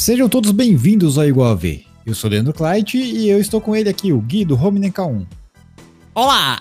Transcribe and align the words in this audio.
Sejam 0.00 0.30
todos 0.30 0.50
bem-vindos 0.50 1.18
ao 1.18 1.26
Igual 1.26 1.50
a 1.50 1.54
V. 1.54 1.84
Eu 2.06 2.14
sou 2.14 2.30
Leandro 2.30 2.54
Kleit 2.54 2.96
e 2.96 3.28
eu 3.28 3.38
estou 3.38 3.60
com 3.60 3.76
ele 3.76 3.90
aqui, 3.90 4.14
o 4.14 4.18
Gui 4.18 4.46
do 4.46 4.54
Home 4.54 4.80
K1. 4.80 5.26
Olá! 6.14 6.58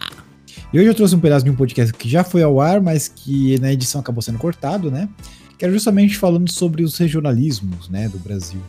E 0.74 0.78
hoje 0.78 0.90
eu 0.90 0.94
trouxe 0.94 1.16
um 1.16 1.22
pedaço 1.22 1.46
de 1.46 1.50
um 1.50 1.56
podcast 1.56 1.94
que 1.94 2.10
já 2.10 2.22
foi 2.22 2.44
ao 2.44 2.60
ar, 2.60 2.82
mas 2.82 3.08
que 3.08 3.58
na 3.60 3.72
edição 3.72 4.02
acabou 4.02 4.22
sendo 4.22 4.38
cortado, 4.38 4.92
né? 4.92 5.08
Que 5.58 5.64
era 5.64 5.74
justamente 5.74 6.18
falando 6.18 6.52
sobre 6.52 6.84
os 6.84 6.98
regionalismos, 6.98 7.88
né, 7.88 8.10
do 8.10 8.20
Brasil. 8.20 8.60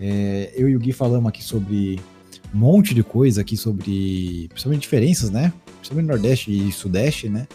É, 0.00 0.50
eu 0.56 0.66
e 0.66 0.74
o 0.74 0.78
Gui 0.78 0.92
falamos 0.92 1.28
aqui 1.28 1.44
sobre 1.44 2.00
um 2.54 2.58
monte 2.58 2.94
de 2.94 3.02
coisa 3.02 3.42
aqui 3.42 3.54
sobre, 3.54 4.46
principalmente 4.48 4.80
diferenças, 4.80 5.28
né? 5.28 5.52
Principalmente 5.76 6.08
Nordeste 6.08 6.50
e 6.50 6.72
Sudeste, 6.72 7.28
né? 7.28 7.46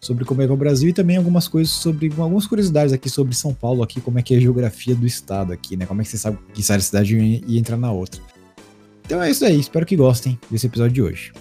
Sobre 0.00 0.24
como 0.24 0.42
é 0.42 0.46
que 0.46 0.50
é 0.50 0.54
o 0.54 0.56
Brasil 0.56 0.88
e 0.88 0.92
também 0.92 1.16
algumas 1.16 1.48
coisas 1.48 1.72
sobre, 1.72 2.12
algumas 2.18 2.46
curiosidades 2.46 2.92
aqui 2.92 3.10
sobre 3.10 3.34
São 3.34 3.52
Paulo 3.52 3.82
aqui, 3.82 4.00
como 4.00 4.18
é 4.18 4.22
que 4.22 4.32
é 4.32 4.36
a 4.36 4.40
geografia 4.40 4.94
do 4.94 5.06
estado 5.06 5.52
aqui, 5.52 5.76
né? 5.76 5.86
Como 5.86 6.00
é 6.00 6.04
que 6.04 6.10
você 6.10 6.18
sabe 6.18 6.38
que 6.54 6.62
sai 6.62 6.76
da 6.76 6.82
cidade 6.82 7.16
e 7.16 7.58
entra 7.58 7.76
na 7.76 7.90
outra. 7.90 8.20
Então 9.04 9.22
é 9.22 9.30
isso 9.30 9.44
aí, 9.44 9.58
espero 9.58 9.86
que 9.86 9.96
gostem 9.96 10.38
desse 10.50 10.66
episódio 10.66 10.92
de 10.92 11.02
hoje. 11.02 11.32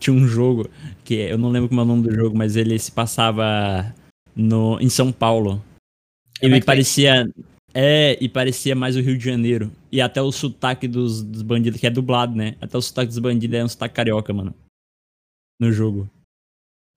Tinha 0.00 0.14
um 0.14 0.26
jogo 0.26 0.68
que 1.04 1.14
eu 1.14 1.38
não 1.38 1.50
lembro 1.50 1.68
como 1.68 1.80
é 1.80 1.84
o 1.84 1.86
nome 1.86 2.02
do 2.02 2.14
jogo, 2.14 2.36
mas 2.36 2.56
ele 2.56 2.78
se 2.78 2.90
passava 2.90 3.94
no, 4.34 4.78
em 4.80 4.88
São 4.88 5.12
Paulo. 5.12 5.62
E 6.42 6.48
me 6.48 6.60
parecia. 6.60 7.28
É, 7.72 8.16
e 8.20 8.28
parecia 8.28 8.74
mais 8.74 8.96
o 8.96 9.00
Rio 9.00 9.16
de 9.16 9.24
Janeiro. 9.24 9.70
E 9.92 10.00
até 10.00 10.20
o 10.20 10.32
sotaque 10.32 10.88
dos, 10.88 11.22
dos 11.22 11.42
bandidos, 11.42 11.78
que 11.78 11.86
é 11.86 11.90
dublado, 11.90 12.34
né? 12.34 12.56
Até 12.60 12.76
o 12.76 12.82
sotaque 12.82 13.08
dos 13.08 13.18
bandidos 13.18 13.58
é 13.58 13.64
um 13.64 13.68
sotaque 13.68 13.94
carioca, 13.94 14.32
mano. 14.32 14.54
No 15.60 15.70
jogo. 15.72 16.08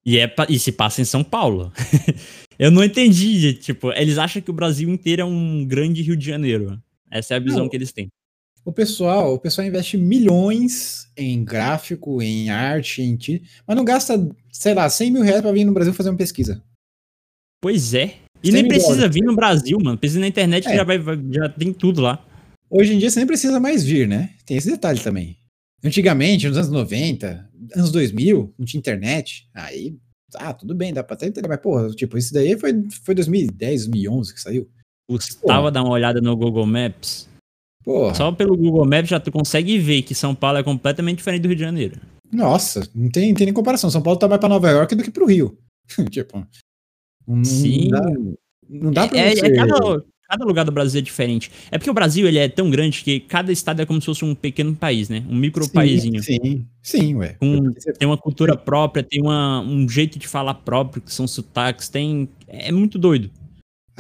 E, 0.06 0.18
é, 0.18 0.34
e 0.48 0.58
se 0.58 0.72
passa 0.72 1.02
em 1.02 1.06
São 1.06 1.24
Paulo. 1.24 1.72
eu 2.58 2.72
não 2.72 2.84
entendi, 2.84 3.54
tipo, 3.54 3.92
eles 3.94 4.18
acham 4.18 4.42
que 4.42 4.50
o 4.50 4.54
Brasil 4.54 4.90
inteiro 4.90 5.22
é 5.22 5.26
um 5.26 5.66
grande 5.66 6.02
Rio 6.02 6.16
de 6.16 6.26
Janeiro. 6.26 6.82
Essa 7.12 7.34
é 7.34 7.38
a 7.38 7.40
visão 7.40 7.64
não, 7.64 7.70
que 7.70 7.76
eles 7.76 7.92
têm. 7.92 8.08
O 8.64 8.72
pessoal, 8.72 9.34
o 9.34 9.40
pessoal 9.40 9.68
investe 9.68 9.98
milhões 9.98 11.10
em 11.18 11.44
gráfico, 11.44 12.22
em 12.22 12.50
arte, 12.50 13.02
em 13.02 13.16
ti, 13.16 13.42
mas 13.66 13.76
não 13.76 13.84
gasta, 13.84 14.30
sei 14.52 14.74
lá, 14.74 14.90
100 14.90 15.12
mil 15.12 15.22
reais 15.22 15.42
pra 15.42 15.52
vir 15.52 15.66
no 15.66 15.74
Brasil 15.74 15.94
fazer 15.94 16.10
uma 16.10 16.18
pesquisa. 16.18 16.64
Pois 17.62 17.94
é. 17.94 18.16
E 18.44 18.52
nem 18.52 18.68
precisa 18.68 19.08
vir 19.08 19.24
no 19.24 19.36
Brasil, 19.36 19.78
mano. 19.82 19.98
Precisa 19.98 20.22
na 20.22 20.28
internet 20.28 20.66
é. 20.68 20.72
que 20.72 20.78
já, 20.78 20.84
vai, 20.84 21.00
já 21.32 21.50
tem 21.50 21.74
tudo 21.74 22.02
lá. 22.02 22.24
Hoje 22.70 22.94
em 22.94 23.00
dia 23.00 23.10
você 23.10 23.20
nem 23.20 23.28
precisa 23.28 23.60
mais 23.60 23.84
vir, 23.84 24.08
né? 24.08 24.30
Tem 24.46 24.56
esse 24.56 24.70
detalhe 24.70 25.00
também. 25.00 25.38
Antigamente, 25.84 26.48
nos 26.48 26.58
anos 26.58 26.70
90, 26.70 27.50
anos 27.76 27.92
2000, 27.92 28.54
não 28.58 28.66
tinha 28.66 28.80
internet. 28.80 29.48
Aí, 29.54 29.98
ah, 30.36 30.54
tudo 30.54 30.76
bem, 30.76 30.94
dá 30.94 31.04
pra 31.04 31.16
até 31.16 31.28
entender. 31.28 31.48
Mas, 31.48 31.60
porra, 31.60 31.90
tipo, 31.92 32.18
isso 32.18 32.34
daí 32.34 32.58
foi, 32.58 32.72
foi 33.04 33.16
2010, 33.16 33.88
2011 33.88 34.34
que 34.34 34.42
saiu. 34.42 34.70
Gustavo 35.10 35.72
dar 35.72 35.84
uma 35.84 35.94
olhada 35.94 36.22
no 36.22 36.36
Google 36.36 36.66
Maps. 36.66 37.28
Porra. 37.84 38.14
Só 38.14 38.32
pelo 38.32 38.56
Google 38.56 38.86
Maps 38.86 39.10
já 39.10 39.20
tu 39.20 39.32
consegue 39.32 39.80
ver 39.80 40.04
que 40.04 40.14
São 40.14 40.36
Paulo 40.36 40.60
é 40.60 40.64
completamente 40.64 41.18
diferente 41.18 41.42
do 41.42 41.48
Rio 41.48 41.56
de 41.56 41.64
Janeiro. 41.64 42.00
Nossa, 42.32 42.88
não 42.94 43.10
tem, 43.10 43.30
não 43.30 43.36
tem 43.36 43.46
nem 43.46 43.54
comparação. 43.54 43.90
São 43.90 44.02
Paulo 44.02 44.20
tá 44.20 44.28
mais 44.28 44.40
pra 44.40 44.50
Nova 44.50 44.70
York 44.70 44.94
do 44.94 45.04
que 45.04 45.10
pro 45.10 45.26
Rio. 45.26 45.58
tipo. 46.12 46.46
Não 47.28 47.44
Sim. 47.44 47.90
Dá, 47.90 48.02
não 48.70 48.92
dá 48.92 49.08
pra 49.08 49.18
é, 49.18 49.36
você... 49.36 49.46
é, 49.48 49.56
cada, 49.56 50.06
cada, 50.30 50.46
lugar 50.46 50.64
do 50.64 50.72
Brasil 50.72 51.00
é 51.00 51.02
diferente. 51.02 51.52
É 51.72 51.78
porque 51.78 51.90
o 51.90 51.94
Brasil 51.94 52.28
ele 52.28 52.38
é 52.38 52.48
tão 52.48 52.70
grande 52.70 53.04
que 53.04 53.20
cada 53.20 53.52
estado 53.52 53.82
é 53.82 53.86
como 53.86 54.00
se 54.00 54.06
fosse 54.06 54.24
um 54.24 54.36
pequeno 54.36 54.76
país, 54.76 55.10
né? 55.10 55.24
Um 55.28 55.36
micro 55.36 55.64
sim, 55.64 55.72
paísinho. 55.72 56.22
Sim, 56.24 56.66
sim, 56.82 57.16
ué. 57.16 57.36
Tem 57.98 58.08
uma 58.08 58.18
cultura 58.18 58.56
própria, 58.56 59.04
tem 59.04 59.22
uma, 59.22 59.62
um 59.62 59.88
jeito 59.90 60.20
de 60.20 60.28
falar 60.28 60.54
próprio, 60.54 61.02
que 61.02 61.14
são 61.14 61.28
sotaques, 61.28 61.90
tem. 61.90 62.30
É 62.48 62.72
muito 62.72 63.00
doido. 63.00 63.30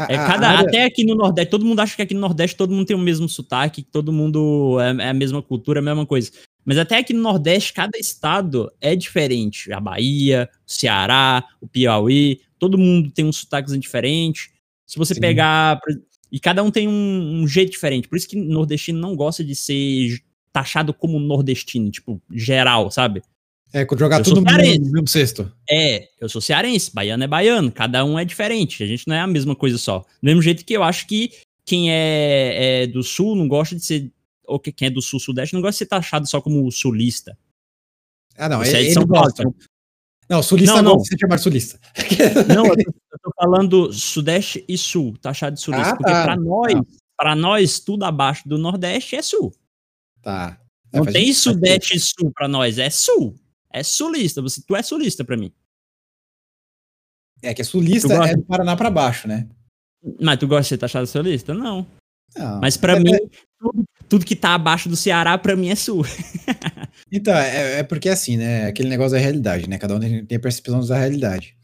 É 0.07 0.15
cada, 0.15 0.49
área... 0.49 0.67
Até 0.67 0.85
aqui 0.85 1.03
no 1.03 1.15
Nordeste, 1.15 1.51
todo 1.51 1.65
mundo 1.65 1.79
acha 1.81 1.95
que 1.95 2.01
aqui 2.01 2.13
no 2.13 2.21
Nordeste 2.21 2.55
todo 2.55 2.73
mundo 2.73 2.85
tem 2.85 2.95
o 2.95 2.99
mesmo 2.99 3.27
sotaque, 3.27 3.81
que 3.81 3.91
todo 3.91 4.13
mundo 4.13 4.77
é, 4.79 5.07
é 5.07 5.09
a 5.09 5.13
mesma 5.13 5.41
cultura, 5.41 5.79
a 5.79 5.83
mesma 5.83 6.05
coisa. 6.05 6.31
Mas 6.63 6.77
até 6.77 6.97
aqui 6.97 7.13
no 7.13 7.21
Nordeste, 7.21 7.73
cada 7.73 7.97
estado 7.97 8.71
é 8.79 8.95
diferente. 8.95 9.73
A 9.73 9.79
Bahia, 9.79 10.47
o 10.67 10.71
Ceará, 10.71 11.43
o 11.59 11.67
Piauí, 11.67 12.41
todo 12.57 12.77
mundo 12.77 13.11
tem 13.11 13.25
um 13.25 13.31
sotaques 13.31 13.77
diferente. 13.79 14.51
Se 14.85 14.97
você 14.97 15.13
Sim. 15.13 15.21
pegar. 15.21 15.79
E 16.31 16.39
cada 16.39 16.63
um 16.63 16.69
tem 16.69 16.87
um, 16.87 17.41
um, 17.41 17.47
jeito 17.47 17.71
diferente. 17.71 18.07
Por 18.07 18.17
isso 18.17 18.27
que 18.27 18.35
nordestino 18.35 18.99
não 18.99 19.15
gosta 19.15 19.43
de 19.43 19.55
ser 19.55 20.19
taxado 20.51 20.93
como 20.93 21.19
nordestino, 21.19 21.89
tipo, 21.89 22.21
geral, 22.31 22.91
sabe? 22.91 23.21
É, 23.71 23.85
jogar 23.97 24.19
eu 24.19 24.23
tudo 24.23 24.41
no 24.41 24.91
mesmo 24.91 25.07
cesto. 25.07 25.51
É, 25.69 26.09
eu 26.19 26.27
sou 26.27 26.41
cearense, 26.41 26.91
baiano 26.93 27.23
é 27.23 27.27
baiano, 27.27 27.71
cada 27.71 28.03
um 28.03 28.17
é 28.17 28.25
diferente, 28.25 28.83
a 28.83 28.87
gente 28.87 29.07
não 29.07 29.15
é 29.15 29.19
a 29.19 29.27
mesma 29.27 29.55
coisa 29.55 29.77
só. 29.77 29.99
Do 29.99 30.25
mesmo 30.25 30.41
jeito 30.41 30.65
que 30.65 30.73
eu 30.73 30.81
acho 30.81 31.05
que 31.05 31.31
quem 31.63 31.91
é, 31.91 32.83
é 32.83 32.87
do 32.87 33.03
sul 33.03 33.35
não 33.35 33.47
gosta 33.47 33.75
de 33.75 33.85
ser, 33.85 34.11
ou 34.43 34.59
quem 34.59 34.87
é 34.87 34.89
do 34.89 35.01
sul-sudeste 35.01 35.53
não 35.53 35.61
gosta 35.61 35.73
de 35.73 35.77
ser 35.77 35.85
taxado 35.85 36.27
só 36.27 36.41
como 36.41 36.69
sulista. 36.71 37.37
Ah, 38.35 38.49
não, 38.49 38.59
Você 38.59 38.77
é 38.77 38.83
de 38.83 38.93
São 38.93 39.05
Paulo. 39.05 39.29
Então. 39.31 39.53
Não, 40.27 40.41
sulista 40.41 40.75
não, 40.77 40.83
não, 40.83 40.91
não. 40.93 40.99
você 40.99 41.15
chama 41.19 41.37
sulista. 41.37 41.79
Não, 42.47 42.65
eu 42.65 42.75
tô, 42.75 42.81
eu 42.81 42.93
tô, 42.93 42.98
falando 43.39 43.93
sudeste 43.93 44.65
e 44.67 44.77
sul, 44.77 45.17
taxado 45.17 45.55
de 45.55 45.61
sulista, 45.61 45.91
ah, 45.91 45.95
porque 45.95 46.11
tá. 46.11 46.23
para 46.23 46.35
nós, 46.35 46.73
tá. 46.73 46.83
para 47.17 47.35
nós 47.35 47.79
tudo 47.79 48.03
abaixo 48.03 48.47
do 48.47 48.57
nordeste 48.57 49.15
é 49.15 49.21
sul. 49.21 49.53
Tá. 50.21 50.59
É, 50.91 50.97
não 50.97 51.05
tem 51.05 51.31
sudeste 51.31 51.95
e 51.95 51.99
sul 51.99 52.31
para 52.33 52.47
nós, 52.47 52.77
é 52.77 52.89
sul. 52.89 53.33
É 53.71 53.81
sulista, 53.81 54.41
você, 54.41 54.61
tu 54.65 54.75
é 54.75 54.81
sulista 54.81 55.23
para 55.23 55.37
mim. 55.37 55.53
É 57.41 57.53
que 57.53 57.61
é 57.61 57.65
sulista 57.65 58.13
é 58.25 58.35
do 58.35 58.43
Paraná 58.43 58.75
para 58.75 58.89
baixo, 58.89 59.27
né? 59.27 59.47
Mas 60.19 60.39
tu 60.39 60.47
gosta 60.47 60.63
de 60.63 60.67
ser 60.67 60.77
taxado 60.77 61.07
sulista? 61.07 61.53
Não. 61.53 61.87
não 62.35 62.59
Mas 62.59 62.75
para 62.75 62.97
é, 62.97 62.99
mim, 62.99 63.11
tudo, 63.59 63.83
tudo, 64.09 64.25
que 64.25 64.35
tá 64.35 64.55
abaixo 64.55 64.89
do 64.89 64.95
Ceará, 64.97 65.37
para 65.37 65.55
mim 65.55 65.69
é 65.69 65.75
sul. 65.75 66.03
então, 67.09 67.33
é, 67.37 67.79
é, 67.79 67.83
porque 67.83 68.09
assim, 68.09 68.35
né? 68.35 68.65
Aquele 68.65 68.89
negócio 68.89 69.11
da 69.11 69.19
realidade, 69.19 69.69
né? 69.69 69.77
Cada 69.77 69.95
um 69.95 69.99
tem 69.99 70.37
a 70.37 70.39
percepção 70.39 70.85
da 70.85 70.97
realidade. 70.97 71.58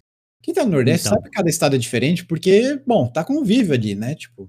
Quem 0.45 0.53
tá 0.53 0.63
no 0.63 0.73
Nordeste 0.73 1.07
então. 1.07 1.17
sabe 1.17 1.28
que 1.28 1.35
cada 1.35 1.50
estado 1.50 1.75
é 1.75 1.79
diferente, 1.79 2.23
porque, 2.23 2.79
bom, 2.85 3.07
tá 3.07 3.23
convívio 3.23 3.73
ali, 3.73 3.95
né? 3.95 4.13
Tipo, 4.13 4.47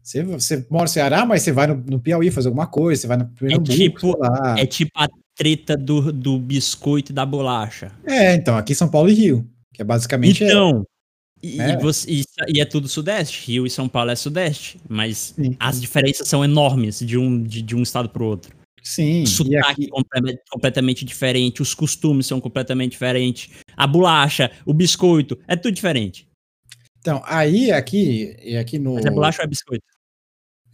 você, 0.00 0.22
você 0.22 0.64
mora 0.70 0.84
no 0.84 0.88
Ceará, 0.88 1.26
mas 1.26 1.42
você 1.42 1.50
vai 1.50 1.66
no, 1.66 1.74
no 1.74 1.98
Piauí 1.98 2.30
fazer 2.30 2.46
alguma 2.46 2.68
coisa, 2.68 3.00
você 3.00 3.06
vai 3.08 3.16
no 3.16 3.26
Pernambuco, 3.26 3.72
é 3.72 3.76
tipo, 3.76 4.18
é 4.58 4.66
tipo 4.66 4.90
a 4.94 5.08
treta 5.34 5.76
do, 5.76 6.12
do 6.12 6.38
biscoito 6.38 7.10
e 7.10 7.14
da 7.14 7.26
bolacha. 7.26 7.90
É, 8.06 8.34
então, 8.34 8.56
aqui 8.56 8.72
São 8.72 8.88
Paulo 8.88 9.10
e 9.10 9.14
Rio, 9.14 9.50
que 9.74 9.82
é 9.82 9.84
basicamente... 9.84 10.44
É 10.44 10.46
então, 10.46 10.86
é, 11.42 11.46
e, 11.48 11.60
é. 11.60 11.76
Você, 11.78 12.08
e, 12.08 12.24
e, 12.46 12.60
é 12.60 12.64
tudo 12.64 12.86
sudeste, 12.86 13.50
Rio 13.50 13.66
e 13.66 13.70
São 13.70 13.88
Paulo 13.88 14.12
é 14.12 14.14
sudeste, 14.14 14.78
mas 14.88 15.34
Sim. 15.34 15.56
as 15.58 15.80
diferenças 15.80 16.28
são 16.28 16.44
enormes 16.44 17.00
de 17.00 17.18
um, 17.18 17.42
de, 17.42 17.62
de 17.62 17.74
um 17.74 17.82
estado 17.82 18.08
para 18.08 18.22
o 18.22 18.26
outro. 18.26 18.54
Sim. 18.82 19.22
O 19.22 19.26
sotaque 19.26 19.70
aqui... 19.70 19.88
completamente, 19.88 20.42
completamente 20.50 21.04
diferente, 21.04 21.62
os 21.62 21.74
costumes 21.74 22.26
são 22.26 22.40
completamente 22.40 22.92
diferentes, 22.92 23.50
a 23.76 23.86
bolacha, 23.86 24.50
o 24.66 24.74
biscoito, 24.74 25.38
é 25.46 25.56
tudo 25.56 25.74
diferente. 25.74 26.28
Então, 26.98 27.22
aí, 27.24 27.72
aqui, 27.72 28.36
e 28.42 28.56
aqui 28.56 28.78
no... 28.78 28.94
Mas 28.94 29.04
é 29.04 29.10
bolacha 29.10 29.42
ou 29.42 29.44
é 29.44 29.48
biscoito? 29.48 29.84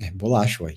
É, 0.01 0.11
bolacha, 0.11 0.63
uai. 0.63 0.77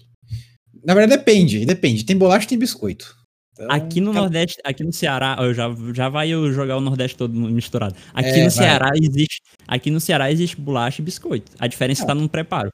Na 0.84 0.94
verdade, 0.94 1.20
depende, 1.20 1.66
depende. 1.66 2.04
Tem 2.04 2.18
bolacha 2.18 2.46
e 2.46 2.50
tem 2.50 2.58
biscoito. 2.58 3.16
Então, 3.54 3.70
aqui 3.70 4.00
no 4.00 4.14
Nordeste, 4.14 4.60
aqui 4.64 4.84
no 4.84 4.94
Ceará, 4.94 5.36
eu 5.40 5.54
já, 5.54 5.68
já 5.94 6.10
vai 6.10 6.30
eu 6.30 6.52
jogar 6.52 6.78
o 6.78 6.82
Nordeste 6.82 7.18
todo 7.18 7.34
misturado. 7.34 7.96
Aqui 8.14 8.30
é, 8.30 8.44
no 8.46 8.50
Ceará 8.50 8.90
vai. 8.90 9.00
existe, 9.00 9.42
aqui 9.68 9.92
no 9.92 10.00
Ceará 10.00 10.32
existe 10.32 10.60
bolacha 10.60 11.02
e 11.02 11.06
biscoito. 11.06 11.52
A 11.60 11.68
diferença 11.68 12.02
está 12.02 12.16
no 12.16 12.28
preparo. 12.28 12.72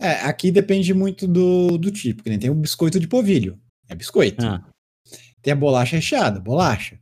É, 0.00 0.12
aqui 0.22 0.50
depende 0.50 0.94
muito 0.94 1.28
do, 1.28 1.76
do 1.76 1.90
tipo, 1.90 2.22
que 2.22 2.30
nem 2.30 2.38
tem 2.38 2.48
o 2.48 2.54
biscoito 2.54 2.98
de 2.98 3.06
povilho, 3.06 3.58
é 3.86 3.94
biscoito. 3.94 4.44
Ah. 4.44 4.64
Tem 5.42 5.52
a 5.52 5.56
bolacha 5.56 5.96
recheada, 5.96 6.40
bolacha. 6.40 6.98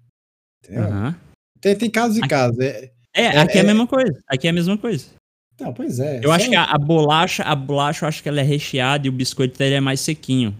Entendeu? 0.65 0.89
Uhum. 0.89 1.15
Tem, 1.61 1.77
tem 1.77 1.91
casos 1.91 2.19
e 2.19 2.21
casos. 2.23 2.59
É, 2.59 2.91
é, 3.15 3.23
é 3.23 3.39
aqui 3.39 3.59
é, 3.59 3.61
é, 3.61 3.61
a 3.61 3.67
mesma 3.67 3.87
coisa. 3.87 4.21
Aqui 4.27 4.47
é 4.49 4.51
a 4.51 4.53
mesma 4.53 4.77
coisa. 4.77 5.07
Não, 5.61 5.73
pois 5.73 5.99
é. 5.99 6.21
Eu 6.23 6.31
acho 6.33 6.49
que 6.49 6.57
a, 6.57 6.65
a, 6.65 6.79
bolacha, 6.79 7.43
a 7.43 7.55
bolacha, 7.55 8.05
eu 8.05 8.09
acho 8.09 8.23
que 8.23 8.29
ela 8.29 8.41
é 8.41 8.45
recheada 8.45 9.07
e 9.07 9.11
o 9.11 9.13
biscoito 9.13 9.59
dele 9.59 9.77
é 9.77 9.81
mais 9.81 10.01
sequinho. 10.01 10.55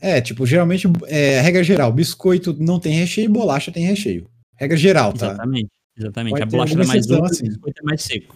É, 0.00 0.20
tipo, 0.20 0.46
geralmente, 0.46 0.86
é, 1.06 1.40
regra 1.40 1.62
geral, 1.62 1.92
biscoito 1.92 2.54
não 2.58 2.78
tem 2.78 2.94
recheio, 2.94 3.30
bolacha 3.30 3.72
tem 3.72 3.84
recheio. 3.84 4.28
Regra 4.56 4.76
geral, 4.76 5.12
tá? 5.12 5.26
Exatamente, 5.26 5.68
exatamente. 5.96 6.32
Pode 6.32 6.42
a 6.42 6.46
bolacha 6.46 6.74
é 6.74 6.86
mais 6.86 7.06
dura, 7.06 7.26
assim. 7.26 7.44
o 7.44 7.48
biscoito 7.48 7.80
é 7.80 7.84
mais 7.84 8.02
seco. 8.02 8.34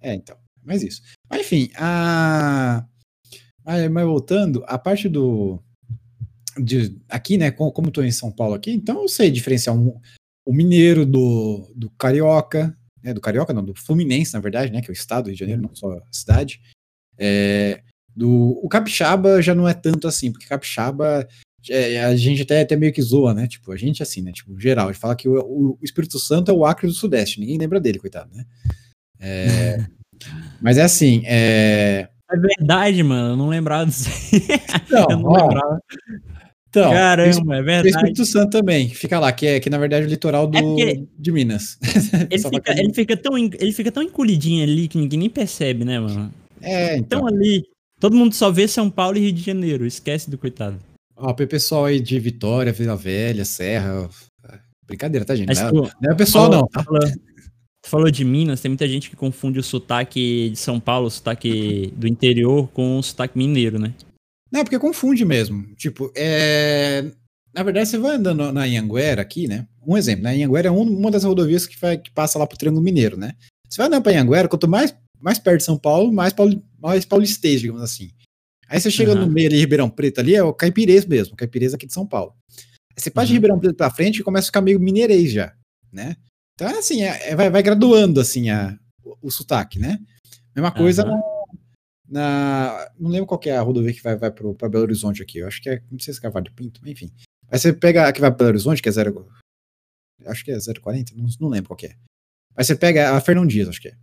É, 0.00 0.14
então, 0.14 0.36
mas 0.64 0.82
isso. 0.82 1.02
Mas 1.28 1.40
enfim, 1.40 1.70
a... 1.76 2.84
Mas, 3.64 3.90
mas 3.90 4.04
voltando, 4.04 4.64
a 4.66 4.78
parte 4.78 5.08
do... 5.08 5.62
De, 6.56 6.96
aqui, 7.08 7.38
né, 7.38 7.50
como, 7.50 7.70
como 7.70 7.90
tô 7.90 8.02
em 8.02 8.10
São 8.10 8.32
Paulo 8.32 8.54
aqui, 8.54 8.72
então 8.72 9.02
eu 9.02 9.08
sei 9.08 9.30
diferenciar 9.30 9.76
um, 9.76 10.00
o 10.44 10.52
mineiro 10.52 11.06
do, 11.06 11.72
do 11.76 11.88
carioca, 11.90 12.76
né, 13.02 13.14
do 13.14 13.20
carioca 13.20 13.52
não, 13.52 13.64
do 13.64 13.74
fluminense, 13.74 14.34
na 14.34 14.40
verdade, 14.40 14.72
né, 14.72 14.80
que 14.80 14.88
é 14.88 14.90
o 14.90 14.92
estado 14.92 15.24
do 15.24 15.26
Rio 15.28 15.34
de 15.34 15.40
Janeiro, 15.40 15.62
não 15.62 15.74
só 15.74 15.92
a 15.92 16.02
cidade. 16.10 16.60
É, 17.16 17.82
do, 18.14 18.58
o 18.62 18.68
capixaba 18.68 19.40
já 19.40 19.54
não 19.54 19.68
é 19.68 19.74
tanto 19.74 20.08
assim, 20.08 20.32
porque 20.32 20.46
capixaba 20.46 21.28
é, 21.68 22.04
a 22.04 22.16
gente 22.16 22.42
até, 22.42 22.62
até 22.62 22.76
meio 22.76 22.92
que 22.92 23.02
zoa, 23.02 23.34
né? 23.34 23.46
Tipo, 23.46 23.72
a 23.72 23.76
gente 23.76 24.02
assim, 24.02 24.22
né? 24.22 24.32
Tipo, 24.32 24.58
geral, 24.58 24.88
a 24.88 24.92
gente 24.92 25.00
fala 25.00 25.16
que 25.16 25.28
o, 25.28 25.76
o 25.78 25.78
Espírito 25.82 26.18
Santo 26.18 26.50
é 26.50 26.54
o 26.54 26.64
Acre 26.64 26.86
do 26.86 26.92
Sudeste, 26.92 27.40
ninguém 27.40 27.58
lembra 27.58 27.80
dele, 27.80 27.98
coitado, 27.98 28.34
né? 28.34 28.46
É, 29.20 29.86
mas 30.60 30.78
é 30.78 30.82
assim, 30.82 31.22
é, 31.24 32.08
É 32.30 32.36
verdade, 32.36 33.02
mano. 33.02 33.30
Eu 33.30 33.36
não 33.36 33.48
lembrava 33.48 33.86
disso. 33.86 34.08
Não, 34.90 35.06
eu 35.10 35.18
não 35.18 35.30
ó, 35.30 35.36
lembrava. 35.36 35.80
Então, 36.68 36.90
Caramba, 36.92 37.56
é 37.56 37.62
verdade. 37.62 37.86
O 37.86 37.90
Espírito 37.90 38.26
Santo 38.26 38.50
também, 38.50 38.90
fica 38.90 39.18
lá, 39.18 39.32
que 39.32 39.46
é 39.46 39.60
que 39.60 39.70
na 39.70 39.78
verdade 39.78 40.04
é 40.04 40.06
o 40.06 40.10
litoral 40.10 40.46
do, 40.46 40.80
é 40.80 41.00
de 41.18 41.32
Minas. 41.32 41.78
Ele 42.30 42.42
fica, 42.42 42.78
ele, 42.78 42.94
fica 42.94 43.16
tão, 43.16 43.38
ele 43.38 43.72
fica 43.72 43.90
tão 43.90 44.02
encolhidinho 44.02 44.62
ali 44.62 44.86
que 44.86 44.98
ninguém 44.98 45.18
nem 45.18 45.30
percebe, 45.30 45.84
né, 45.84 45.98
mano? 45.98 46.32
É, 46.60 46.96
então. 46.96 47.20
Então 47.20 47.26
ali, 47.26 47.64
todo 47.98 48.16
mundo 48.16 48.34
só 48.34 48.50
vê 48.50 48.68
São 48.68 48.90
Paulo 48.90 49.16
e 49.16 49.20
Rio 49.20 49.32
de 49.32 49.42
Janeiro, 49.42 49.86
esquece 49.86 50.30
do 50.30 50.36
coitado. 50.36 50.78
Ó, 51.16 51.30
o 51.30 51.34
pessoal 51.34 51.86
aí 51.86 52.00
de 52.00 52.18
Vitória, 52.20 52.72
Vila 52.72 52.96
Velha, 52.96 53.44
Serra. 53.44 54.08
Brincadeira, 54.86 55.24
tá, 55.24 55.34
gente? 55.34 55.54
Não, 55.54 55.68
é, 55.68 55.72
não 55.72 56.10
é 56.10 56.12
o 56.12 56.16
pessoal, 56.16 56.50
não. 56.50 56.66
Tá? 56.66 56.84
Falou, 57.88 58.04
falou 58.04 58.10
de 58.10 58.24
Minas, 58.24 58.60
tem 58.60 58.68
muita 58.68 58.86
gente 58.86 59.08
que 59.08 59.16
confunde 59.16 59.58
o 59.58 59.62
sotaque 59.62 60.50
de 60.50 60.58
São 60.58 60.78
Paulo, 60.78 61.06
o 61.06 61.10
sotaque 61.10 61.92
do 61.96 62.06
interior, 62.06 62.68
com 62.68 62.98
o 62.98 63.02
sotaque 63.02 63.36
mineiro, 63.36 63.78
né? 63.78 63.94
Não, 64.52 64.62
porque 64.62 64.78
confunde 64.78 65.24
mesmo. 65.24 65.74
Tipo, 65.74 66.12
é... 66.14 67.04
na 67.54 67.62
verdade, 67.62 67.88
você 67.88 67.98
vai 67.98 68.16
andando 68.16 68.52
na 68.52 68.62
Anhanguera 68.62 69.22
aqui, 69.22 69.48
né? 69.48 69.66
Um 69.86 69.96
exemplo, 69.96 70.22
na 70.22 70.30
né? 70.30 70.36
Anhanguera 70.36 70.68
é 70.68 70.70
um, 70.70 70.82
uma 70.82 71.10
das 71.10 71.24
rodovias 71.24 71.66
que, 71.66 71.78
vai, 71.78 71.96
que 71.96 72.10
passa 72.10 72.38
lá 72.38 72.46
pro 72.46 72.58
Triângulo 72.58 72.84
Mineiro, 72.84 73.16
né? 73.16 73.34
Você 73.68 73.78
vai 73.78 73.86
andando 73.86 74.02
pra 74.02 74.12
Anhanguera, 74.12 74.48
quanto 74.48 74.68
mais, 74.68 74.94
mais 75.18 75.38
perto 75.38 75.58
de 75.58 75.64
São 75.64 75.78
Paulo, 75.78 76.12
mais, 76.12 76.32
pauli, 76.32 76.62
mais 76.78 77.04
paulistês, 77.04 77.60
digamos 77.60 77.82
assim. 77.82 78.10
Aí 78.68 78.78
você 78.78 78.90
chega 78.90 79.14
uhum. 79.14 79.20
no 79.22 79.26
meio 79.28 79.48
ali, 79.48 79.58
Ribeirão 79.58 79.88
Preto 79.88 80.20
ali, 80.20 80.34
é 80.34 80.42
o 80.42 80.52
caipirês 80.52 81.06
mesmo, 81.06 81.32
o 81.32 81.36
caipirês 81.36 81.72
aqui 81.72 81.86
de 81.86 81.94
São 81.94 82.06
Paulo. 82.06 82.34
Aí 82.94 83.02
você 83.02 83.10
passa 83.10 83.26
uhum. 83.26 83.28
de 83.28 83.34
Ribeirão 83.34 83.58
Preto 83.58 83.76
pra 83.76 83.90
frente 83.90 84.20
e 84.20 84.22
começa 84.22 84.46
a 84.46 84.48
ficar 84.48 84.60
meio 84.60 84.78
mineirês 84.78 85.32
já, 85.32 85.54
né? 85.90 86.16
Então, 86.58 86.68
é 86.68 86.78
assim, 86.78 87.02
é, 87.02 87.30
é, 87.30 87.36
vai, 87.36 87.48
vai 87.50 87.62
graduando, 87.62 88.20
assim, 88.20 88.50
a, 88.50 88.76
o, 89.04 89.28
o 89.28 89.30
sotaque, 89.30 89.78
né? 89.78 90.00
Mesma 90.56 90.72
coisa 90.72 91.06
uhum 91.06 91.38
na. 92.08 92.90
Não 92.98 93.10
lembro 93.10 93.26
qual 93.26 93.40
é 93.44 93.56
a 93.56 93.62
rodovia 93.62 93.92
que 93.92 94.02
vai, 94.02 94.16
vai 94.16 94.30
para 94.30 94.68
Belo 94.68 94.84
Horizonte 94.84 95.22
aqui. 95.22 95.38
Eu 95.38 95.46
acho 95.46 95.60
que 95.60 95.68
é. 95.68 95.82
Não 95.90 95.98
sei 95.98 96.14
se 96.14 96.20
é 96.20 96.22
Cavalho 96.22 96.52
Pinto, 96.52 96.80
mas 96.82 96.90
enfim. 96.92 97.12
Aí 97.50 97.58
você 97.58 97.72
pega 97.72 98.08
a 98.08 98.12
que 98.12 98.20
vai 98.20 98.30
para 98.30 98.38
Belo 98.38 98.50
Horizonte, 98.50 98.82
que 98.82 98.88
é 98.88 98.92
zero. 98.92 99.28
Acho 100.26 100.44
que 100.44 100.50
é 100.50 100.58
040, 100.58 101.14
não, 101.14 101.26
não 101.40 101.48
lembro 101.48 101.68
qual 101.68 101.78
é. 101.90 101.94
Aí 102.56 102.64
você 102.64 102.74
pega 102.74 103.16
a 103.16 103.20
Fernão 103.20 103.46
Dias, 103.46 103.68
acho 103.68 103.80
que 103.80 103.88
é. 103.88 103.96